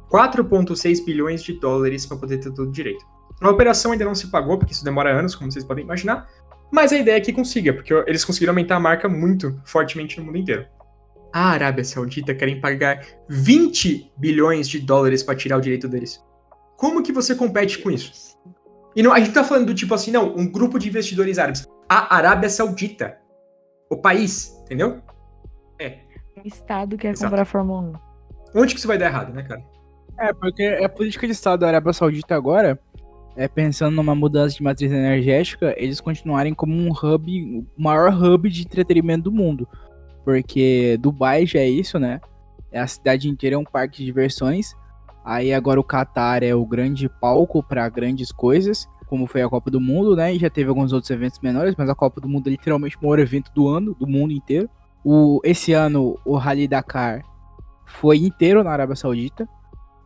[0.10, 3.06] 4,6 bilhões de dólares pra poder ter tudo direito.
[3.42, 6.28] A operação ainda não se pagou, porque isso demora anos, como vocês podem imaginar,
[6.72, 10.26] mas a ideia é que consiga, porque eles conseguiram aumentar a marca muito fortemente no
[10.26, 10.66] mundo inteiro.
[11.34, 16.24] A Arábia Saudita querem pagar 20 bilhões de dólares pra tirar o direito deles.
[16.76, 18.38] Como que você compete com isso?
[18.96, 21.68] E não, a gente tá falando do tipo assim, não, um grupo de investidores árabes.
[21.88, 23.18] A Arábia Saudita.
[23.90, 25.02] O país, entendeu?
[25.80, 27.30] O Estado quer Exato.
[27.30, 28.02] comprar a Fórmula
[28.54, 28.60] 1.
[28.62, 29.64] Onde que isso vai dar errado, né, cara?
[30.20, 32.80] É, porque a política de Estado da Arábia Saudita agora,
[33.38, 38.50] é, pensando numa mudança de matriz energética, eles continuarem como um hub, o maior hub
[38.50, 39.68] de entretenimento do mundo.
[40.26, 42.20] Porque Dubai já é isso, né?
[42.72, 44.76] É a cidade inteira é um parque de diversões.
[45.24, 49.70] Aí agora o Catar é o grande palco para grandes coisas, como foi a Copa
[49.70, 50.34] do Mundo, né?
[50.34, 53.04] E já teve alguns outros eventos menores, mas a Copa do Mundo é literalmente o
[53.04, 54.68] maior evento do ano, do mundo inteiro.
[55.06, 57.22] O, esse ano, o Rally Dakar
[57.86, 59.48] foi inteiro na Arábia Saudita.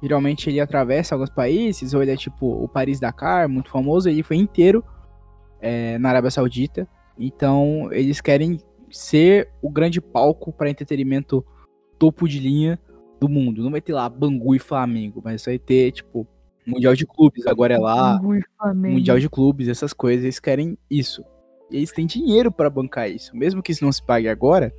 [0.01, 4.23] Geralmente ele atravessa alguns países, ou ele é tipo o Paris Dakar, muito famoso, ele
[4.23, 4.83] foi inteiro
[5.59, 6.87] é, na Arábia Saudita.
[7.17, 8.59] Então eles querem
[8.89, 11.45] ser o grande palco para entretenimento
[11.99, 12.79] topo de linha
[13.19, 13.63] do mundo.
[13.63, 16.27] Não vai ter lá Bangu e Flamengo, mas vai ter tipo
[16.65, 18.95] Mundial de Clubes, agora é lá, Ui, Flamengo.
[18.95, 21.23] Mundial de Clubes, essas coisas, eles querem isso.
[21.69, 24.73] E eles têm dinheiro para bancar isso, mesmo que isso não se pague agora,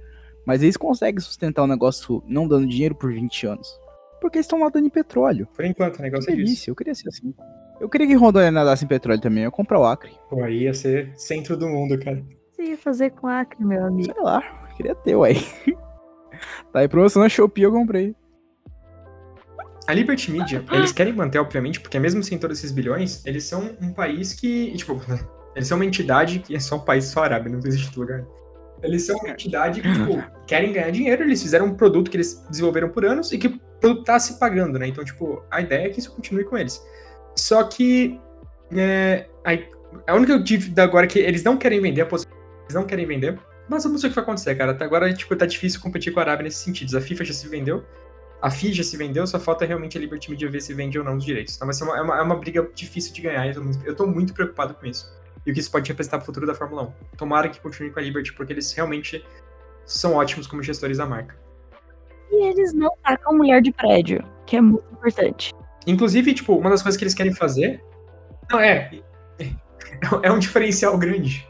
[0.47, 3.82] mas eles conseguem sustentar o negócio não dando dinheiro por 20 anos.
[4.23, 5.49] Porque eles estão lá dando em petróleo.
[5.53, 7.35] Por enquanto, o negócio Que é delícia, eu queria ser assim.
[7.81, 10.13] Eu queria que Rondônia nadasse em petróleo também, eu ia comprar o Acre.
[10.31, 12.25] Pô, aí ia ser centro do mundo, cara.
[12.53, 14.15] Você ia fazer com Acre, meu amigo?
[14.15, 14.41] Sei lá,
[14.77, 15.33] queria ter, ué.
[16.73, 18.15] tá aí promoção na Shopee, eu comprei.
[19.89, 23.77] A Liberty Media, eles querem manter, obviamente, porque mesmo sem todos esses bilhões, eles são
[23.81, 25.01] um país que, tipo,
[25.57, 28.25] eles são uma entidade que é só um país só árabe, não existe outro lugar.
[28.85, 32.45] Eles são uma entidade que, tipo, querem ganhar dinheiro, eles fizeram um produto que eles
[32.49, 33.61] desenvolveram por anos e que
[34.05, 34.87] tá se pagando, né?
[34.87, 36.85] Então, tipo, a ideia é que isso continue com eles.
[37.35, 38.21] Só que
[38.75, 39.27] é,
[40.07, 43.07] a, única dívida agora é que eles não querem vender, a possibilidade, eles não querem
[43.07, 44.73] vender, mas vamos ver o que vai acontecer, cara.
[44.73, 46.97] Até agora, tipo, tá difícil competir com a Arábia nesse sentido.
[46.97, 47.85] A FIFA já se vendeu,
[48.41, 51.05] a FIA já se vendeu, só falta realmente a Liberty Media ver se vende ou
[51.05, 51.55] não os direitos.
[51.55, 53.87] Então vai ser uma, é, uma, é uma briga difícil de ganhar eu tô, muito,
[53.87, 55.11] eu tô muito preocupado com isso.
[55.47, 57.17] E o que isso pode representar pro futuro da Fórmula 1.
[57.17, 59.25] Tomara que continue com a Liberty, porque eles realmente
[59.85, 61.37] são ótimos como gestores da marca.
[62.33, 65.53] E eles não tacam mulher de prédio, que é muito importante.
[65.87, 67.83] Inclusive, tipo, uma das coisas que eles querem fazer.
[68.51, 68.91] Não, é.
[70.23, 71.47] É um diferencial grande.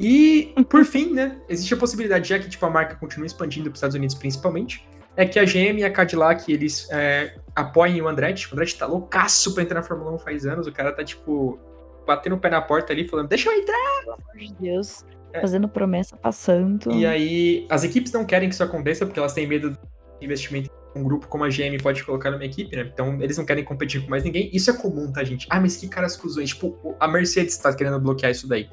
[0.00, 1.36] E, por fim, né?
[1.48, 4.88] Existe a possibilidade, já que tipo, a marca continua expandindo para os Estados Unidos principalmente,
[5.16, 8.48] é que a GM e a Cadillac eles é, apoiem o Andretti.
[8.48, 10.66] O Andretti tá loucaço pra entrar na Fórmula 1 faz anos.
[10.66, 11.58] O cara tá, tipo,
[12.06, 14.00] batendo o pé na porta ali, falando, deixa eu entrar!
[14.04, 15.04] Pelo amor de Deus.
[15.32, 15.40] É.
[15.40, 16.92] Fazendo promessa passando.
[16.92, 19.78] E aí, as equipes não querem que isso aconteça porque elas têm medo do
[20.20, 22.90] investimento um grupo como a GM pode colocar numa equipe, né?
[22.92, 24.50] Então, eles não querem competir com mais ninguém.
[24.52, 25.46] Isso é comum, tá, gente?
[25.50, 26.50] Ah, mas que caras cuzões.
[26.50, 28.68] Tipo, a Mercedes tá querendo bloquear isso daí.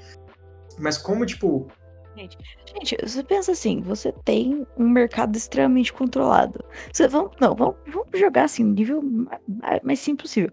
[0.79, 1.67] Mas como, tipo,
[2.17, 6.63] Gente, você pensa assim, você tem um mercado extremamente controlado.
[6.91, 10.51] Você, vamos, não, vamos, vamos jogar assim, nível ma- ma- mais simples possível.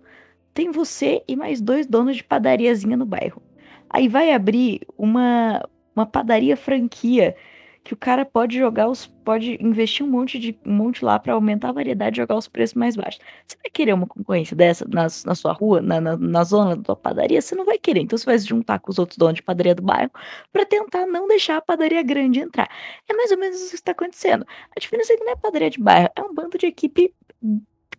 [0.52, 3.40] Tem você e mais dois donos de padariazinha no bairro.
[3.88, 5.62] Aí vai abrir uma,
[5.94, 7.36] uma padaria franquia
[7.84, 9.06] que o cara pode jogar os.
[9.06, 12.46] pode investir um monte de um monte lá pra aumentar a variedade e jogar os
[12.48, 13.20] preços mais baixos.
[13.46, 16.94] Você vai querer uma concorrência dessa na, na sua rua, na, na, na zona da
[16.94, 17.42] padaria?
[17.42, 18.00] Você não vai querer.
[18.00, 20.10] Então você vai se juntar com os outros donos de padaria do bairro
[20.52, 22.68] para tentar não deixar a padaria grande entrar.
[23.08, 24.46] É mais ou menos isso que está acontecendo.
[24.76, 27.12] A diferença é que não é padaria de bairro, é um bando de equipe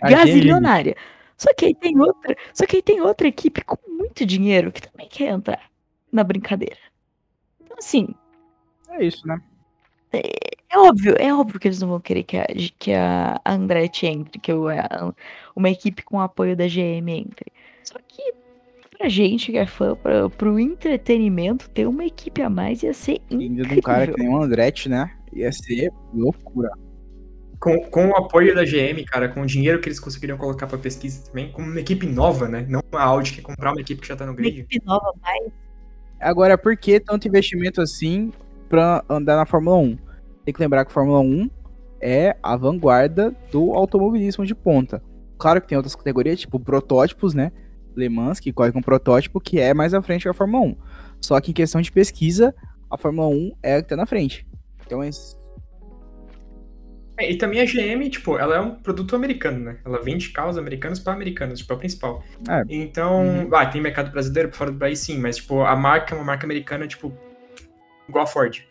[0.01, 0.95] gazilionária.
[1.37, 4.81] Só que aí tem outra, só que aí tem outra equipe com muito dinheiro que
[4.81, 5.69] também quer entrar
[6.11, 6.77] na brincadeira.
[7.61, 8.15] Então assim,
[8.89, 9.41] É isso, né?
[10.17, 12.45] É óbvio, é óbvio que eles não vão querer que a,
[12.79, 15.13] que a Andretti entre, que o- a-
[15.55, 17.51] uma equipe com apoio da GM entre.
[17.83, 18.33] Só que
[18.97, 23.19] pra gente que é fã, pra, pro entretenimento, ter uma equipe a mais ia ser
[23.29, 24.31] E Ainda de um cara que incrível.
[24.31, 25.11] nem o Andretti, né?
[25.33, 26.69] Ia ser loucura.
[27.59, 30.77] com, com o apoio da GM, cara, com o dinheiro que eles conseguiriam colocar pra
[30.77, 32.65] pesquisa também, como uma equipe nova, né?
[32.69, 34.59] Não a Audi que comprar uma equipe que já tá no Uma grid.
[34.61, 35.51] equipe nova mais
[36.19, 38.31] Agora, por que tanto investimento assim
[38.73, 39.97] pra andar na Fórmula 1?
[40.43, 41.47] tem que lembrar que a Fórmula 1
[42.01, 44.99] é a vanguarda do automobilismo de ponta.
[45.37, 47.51] Claro que tem outras categorias, tipo protótipos, né?
[47.95, 50.75] Le Mans, que corre com protótipo, que é mais à frente que a Fórmula 1.
[51.21, 52.53] Só que em questão de pesquisa,
[52.89, 54.45] a Fórmula 1 é a que tá na frente.
[54.85, 55.09] Então, é
[57.19, 59.77] É, e também a GM, tipo, ela é um produto americano, né?
[59.85, 62.23] Ela vende carros americanos para americanos, tipo, é o principal.
[62.49, 62.63] É.
[62.67, 63.55] Então, Uhum.
[63.55, 66.25] ah, tem mercado brasileiro por fora do país, sim, mas, tipo, a marca é uma
[66.25, 67.13] marca americana, tipo,
[68.07, 68.65] igual a Ford.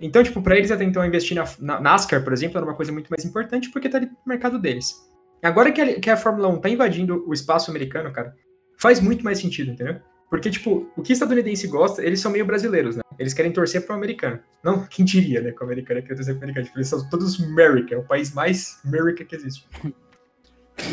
[0.00, 2.92] Então, tipo, pra eles até então investir na, na NASCAR, por exemplo, era uma coisa
[2.92, 4.94] muito mais importante porque tá ali no mercado deles.
[5.42, 8.34] Agora que a, que a Fórmula 1 tá invadindo o espaço americano, cara,
[8.78, 10.00] faz muito mais sentido, entendeu?
[10.30, 13.02] Porque, tipo, o que estadunidense gosta, eles são meio brasileiros, né?
[13.18, 14.40] Eles querem torcer pro americano.
[14.62, 15.52] Não, quem diria, né?
[15.52, 16.66] Que o americano quer torcer pro americano.
[16.66, 19.66] Tipo, eles são todos America, é o país mais America que existe.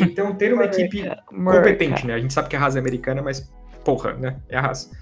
[0.00, 2.14] Então, ter uma equipe competente, né?
[2.14, 3.52] A gente sabe que a Haas é americana, mas,
[3.84, 4.40] porra, né?
[4.48, 4.92] É a Haas.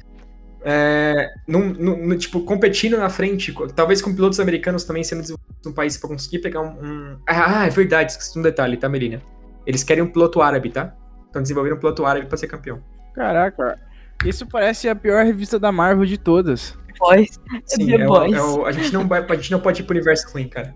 [0.62, 5.64] É, num- num- num- tipo, competindo na frente, talvez com pilotos americanos também sendo desenvolvidos
[5.66, 6.78] no país pra conseguir pegar um.
[6.84, 9.22] um- Ah, é verdade, esqueci um detalhe, tá, Melina?
[9.66, 10.94] Eles querem um piloto árabe, tá?
[11.26, 12.82] Estão desenvolvendo um piloto árabe pra ser campeão.
[13.14, 13.78] Caraca,
[14.24, 16.76] isso parece a pior revista da Marvel de todas.
[16.98, 17.40] Boys.
[17.64, 19.94] Sim, é o- é o- a, gente não vai, a gente não pode ir pro
[19.96, 20.74] universo ruim, cara.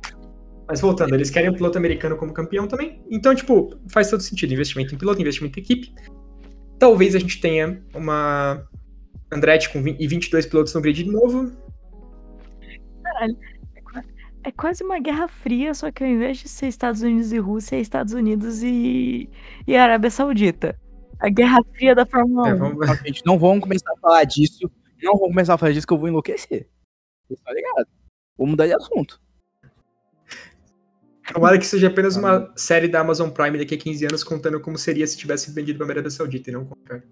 [0.67, 3.03] Mas voltando, eles querem um piloto americano como campeão também.
[3.11, 4.55] Então, tipo, faz todo sentido.
[4.55, 5.93] Investimento em piloto, investimento em equipe.
[6.79, 8.65] Talvez a gente tenha uma
[9.35, 11.51] Andretti com 20 e 22 pilotos no grid de novo.
[14.45, 17.77] É quase uma guerra fria, só que ao invés de ser Estados Unidos e Rússia,
[17.77, 19.29] é Estados Unidos e,
[19.67, 20.79] e Arábia Saudita.
[21.19, 22.51] A guerra fria da Fórmula 1.
[22.51, 24.71] É, vamos- Gente, não vamos começar a falar disso.
[25.03, 26.69] Não vamos começar a falar disso que eu vou enlouquecer.
[27.27, 27.93] Vocês estão ligados?
[28.37, 29.19] Vou mudar de assunto.
[31.33, 34.77] Tomara que seja apenas uma série da Amazon Prime daqui a 15 anos contando como
[34.77, 37.05] seria se tivesse vendido pra Arábia Saudita e não o contrário.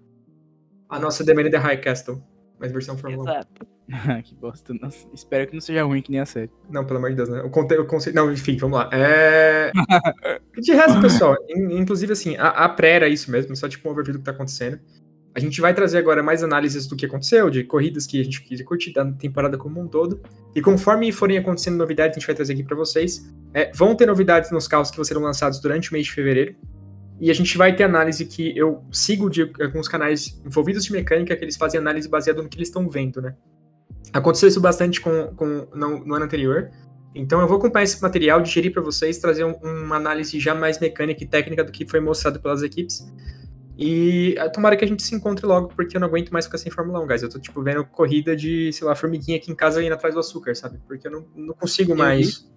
[0.95, 2.21] A nossa The Man in the High Castle,
[2.59, 3.29] mas versão Fórmula 1.
[3.33, 3.67] Exato.
[4.23, 4.73] que bosta.
[4.81, 6.49] Nossa, espero que não seja ruim que nem a série.
[6.69, 7.41] Não, pelo amor de Deus, né?
[7.41, 8.15] O conte- o conceito.
[8.15, 8.89] Não, enfim, vamos lá.
[8.93, 9.71] É...
[10.59, 13.91] De resto, pessoal, in- inclusive assim, a, a pré era isso mesmo, só tipo um
[13.91, 14.79] overview do que tá acontecendo.
[15.35, 18.41] A gente vai trazer agora mais análises do que aconteceu, de corridas que a gente
[18.43, 20.21] quis curtir da temporada como um todo.
[20.55, 23.33] E conforme forem acontecendo novidades, a gente vai trazer aqui pra vocês.
[23.51, 26.55] É, vão ter novidades nos carros que vão serão lançados durante o mês de fevereiro.
[27.19, 31.35] E a gente vai ter análise que eu sigo de alguns canais envolvidos de mecânica,
[31.35, 33.35] que eles fazem análise baseada no que eles estão vendo, né?
[34.11, 36.69] Aconteceu isso bastante com, com, no, no ano anterior.
[37.15, 40.79] Então eu vou acompanhar esse material, digerir para vocês, trazer um- uma análise já mais
[40.79, 43.05] mecânica e técnica do que foi mostrado pelas equipes.
[43.77, 46.57] E ah, tomara que a gente se encontre logo, porque eu não aguento mais ficar
[46.57, 47.23] sem Fórmula 1, guys.
[47.23, 50.19] Eu tô, tipo, vendo corrida de, sei lá, formiguinha aqui em casa indo atrás do
[50.19, 50.79] açúcar, sabe?
[50.87, 52.47] Porque eu não, não consigo mais.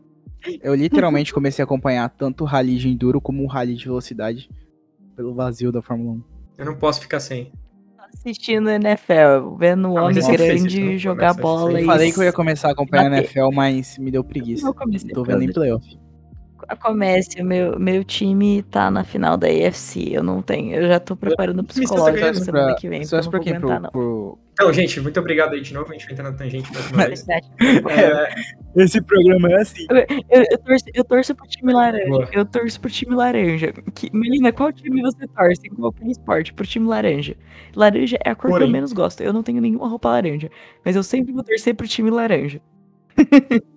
[0.63, 4.49] Eu literalmente comecei a acompanhar tanto o rally de enduro como o rally de velocidade
[5.17, 6.23] pelo vazio da Fórmula 1.
[6.59, 7.53] Eu não posso ficar sem.
[8.15, 11.81] Assistindo NFL, vendo um Ah, homem isso, grande não jogar começa, bola.
[11.81, 13.19] Eu falei que eu ia começar a acompanhar a.
[13.19, 14.73] NFL, mas me deu preguiça.
[15.13, 15.99] Tô vendo em playoff.
[16.81, 20.09] Comece, meu, meu time tá na final da AFC.
[20.13, 23.05] Eu não tenho, eu já tô preparando o tá psicológico pra semana que vem.
[23.05, 23.61] Só porque eu pra quem?
[23.61, 25.91] Pro, pro- Então, gente, muito obrigado aí de novo.
[25.91, 27.29] A gente vai entrar na tangente mais uma vez.
[27.29, 29.87] É, Esse programa é assim.
[30.31, 32.09] Eu, eu torço, eu torço pro time laranja.
[32.09, 32.29] Boa.
[32.33, 33.75] Eu torço pro time laranja.
[33.95, 35.69] Que, Melina, qual time você torce?
[35.69, 36.55] Qual esporte?
[36.55, 37.37] Pro time laranja.
[37.75, 38.69] Laranja é a cor que Porém.
[38.69, 39.23] eu menos gosto.
[39.23, 40.51] Eu não tenho nenhuma roupa laranja.
[40.83, 42.59] Mas eu sempre vou torcer pro time laranja.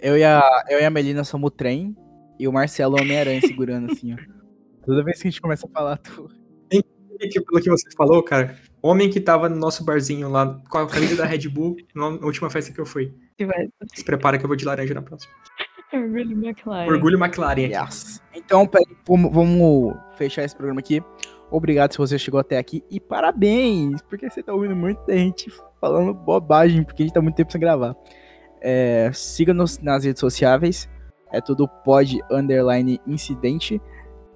[0.00, 1.96] Eu e a, eu e a Melina somos o trem
[2.38, 4.16] e o Marcelo é o Homem-Aranha segurando assim, ó.
[4.86, 6.30] Toda vez que a gente começa a falar, tu...
[6.70, 10.86] que, pelo que você falou, cara, homem que tava no nosso barzinho lá com a
[10.86, 13.12] camisa da Red Bull na última festa que eu fui.
[13.94, 15.32] Se prepara que eu vou de laranja na próxima.
[15.92, 16.86] Orgulho McLaren.
[16.90, 17.68] Orgulho McLaren.
[17.68, 18.22] Yes.
[18.34, 21.02] Então, peraí, vamos, fechar esse programa aqui.
[21.50, 26.12] Obrigado se você chegou até aqui e parabéns, porque você tá ouvindo muita gente falando
[26.12, 27.96] bobagem, porque a gente tá muito tempo sem gravar.
[28.60, 30.88] É, Siga-nos nas redes sociais,
[31.32, 33.80] é tudo pod underline incidente.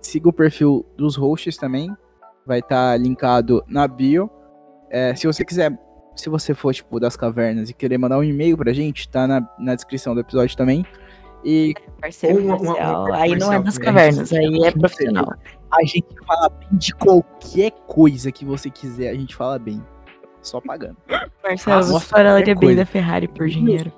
[0.01, 1.95] Siga o perfil dos hosts também,
[2.47, 4.31] vai estar linkado na bio.
[4.93, 5.73] É, se você quiser,
[6.15, 9.41] se você for tipo das cavernas e querer mandar um e-mail pra gente, tá na,
[9.59, 10.85] na descrição do episódio também.
[11.45, 12.75] E Parceiro Uma- uma-
[13.05, 15.33] uma- aí não é das cavernas, aí é profissional.
[15.73, 19.83] A gente fala bem de qualquer coisa que você quiser, a gente fala bem.
[20.43, 20.97] Só pagando.
[21.43, 23.91] Marcelo, você falaria bem da Ferrari por dinheiro.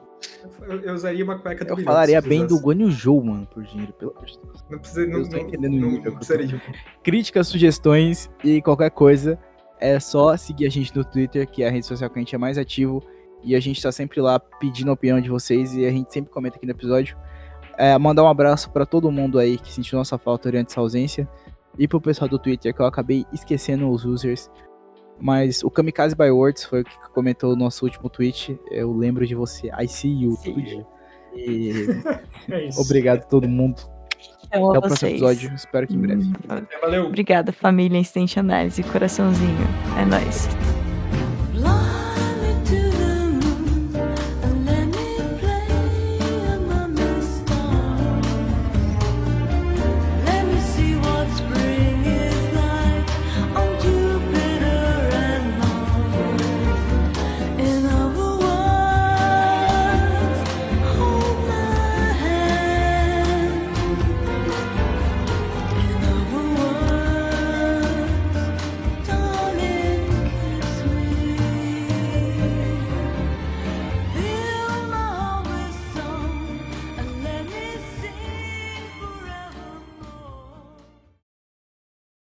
[0.63, 2.59] Eu, eu usaria uma cueca do Eu falaria bem do.
[2.59, 4.65] Guanyu Zhou, mano, por dinheiro, pelo amor de Deus.
[4.71, 5.07] Não precisa.
[5.07, 6.13] Não, não, não, eu tô.
[6.13, 6.63] precisaria.
[7.03, 9.39] Críticas, sugestões e qualquer coisa,
[9.85, 12.35] é só seguir a gente no Twitter, que é a rede social que a gente
[12.35, 13.03] é mais ativo.
[13.43, 16.33] E a gente tá sempre lá pedindo a opinião de vocês e a gente sempre
[16.33, 17.17] comenta aqui no episódio.
[17.77, 21.29] É, mandar um abraço pra todo mundo aí que sentiu nossa falta durante essa ausência.
[21.79, 24.51] E pro pessoal do Twitter, que eu acabei esquecendo os users.
[25.21, 28.59] Mas o Kamikaze by Words foi o que comentou o nosso último tweet.
[28.71, 29.71] Eu lembro de você.
[29.79, 30.39] I see you.
[30.43, 30.87] Dia.
[31.35, 31.73] E
[32.51, 32.81] É isso.
[32.81, 33.94] obrigado a todo mundo.
[34.57, 34.89] Amo Até o vocês.
[34.91, 35.53] próximo episódio.
[35.55, 36.23] Espero que em breve.
[36.23, 36.33] Hum,
[36.81, 37.07] Valeu.
[37.07, 38.83] Obrigada, família Instant Análise.
[38.83, 39.67] Coraçãozinho.
[40.01, 40.49] É nóis.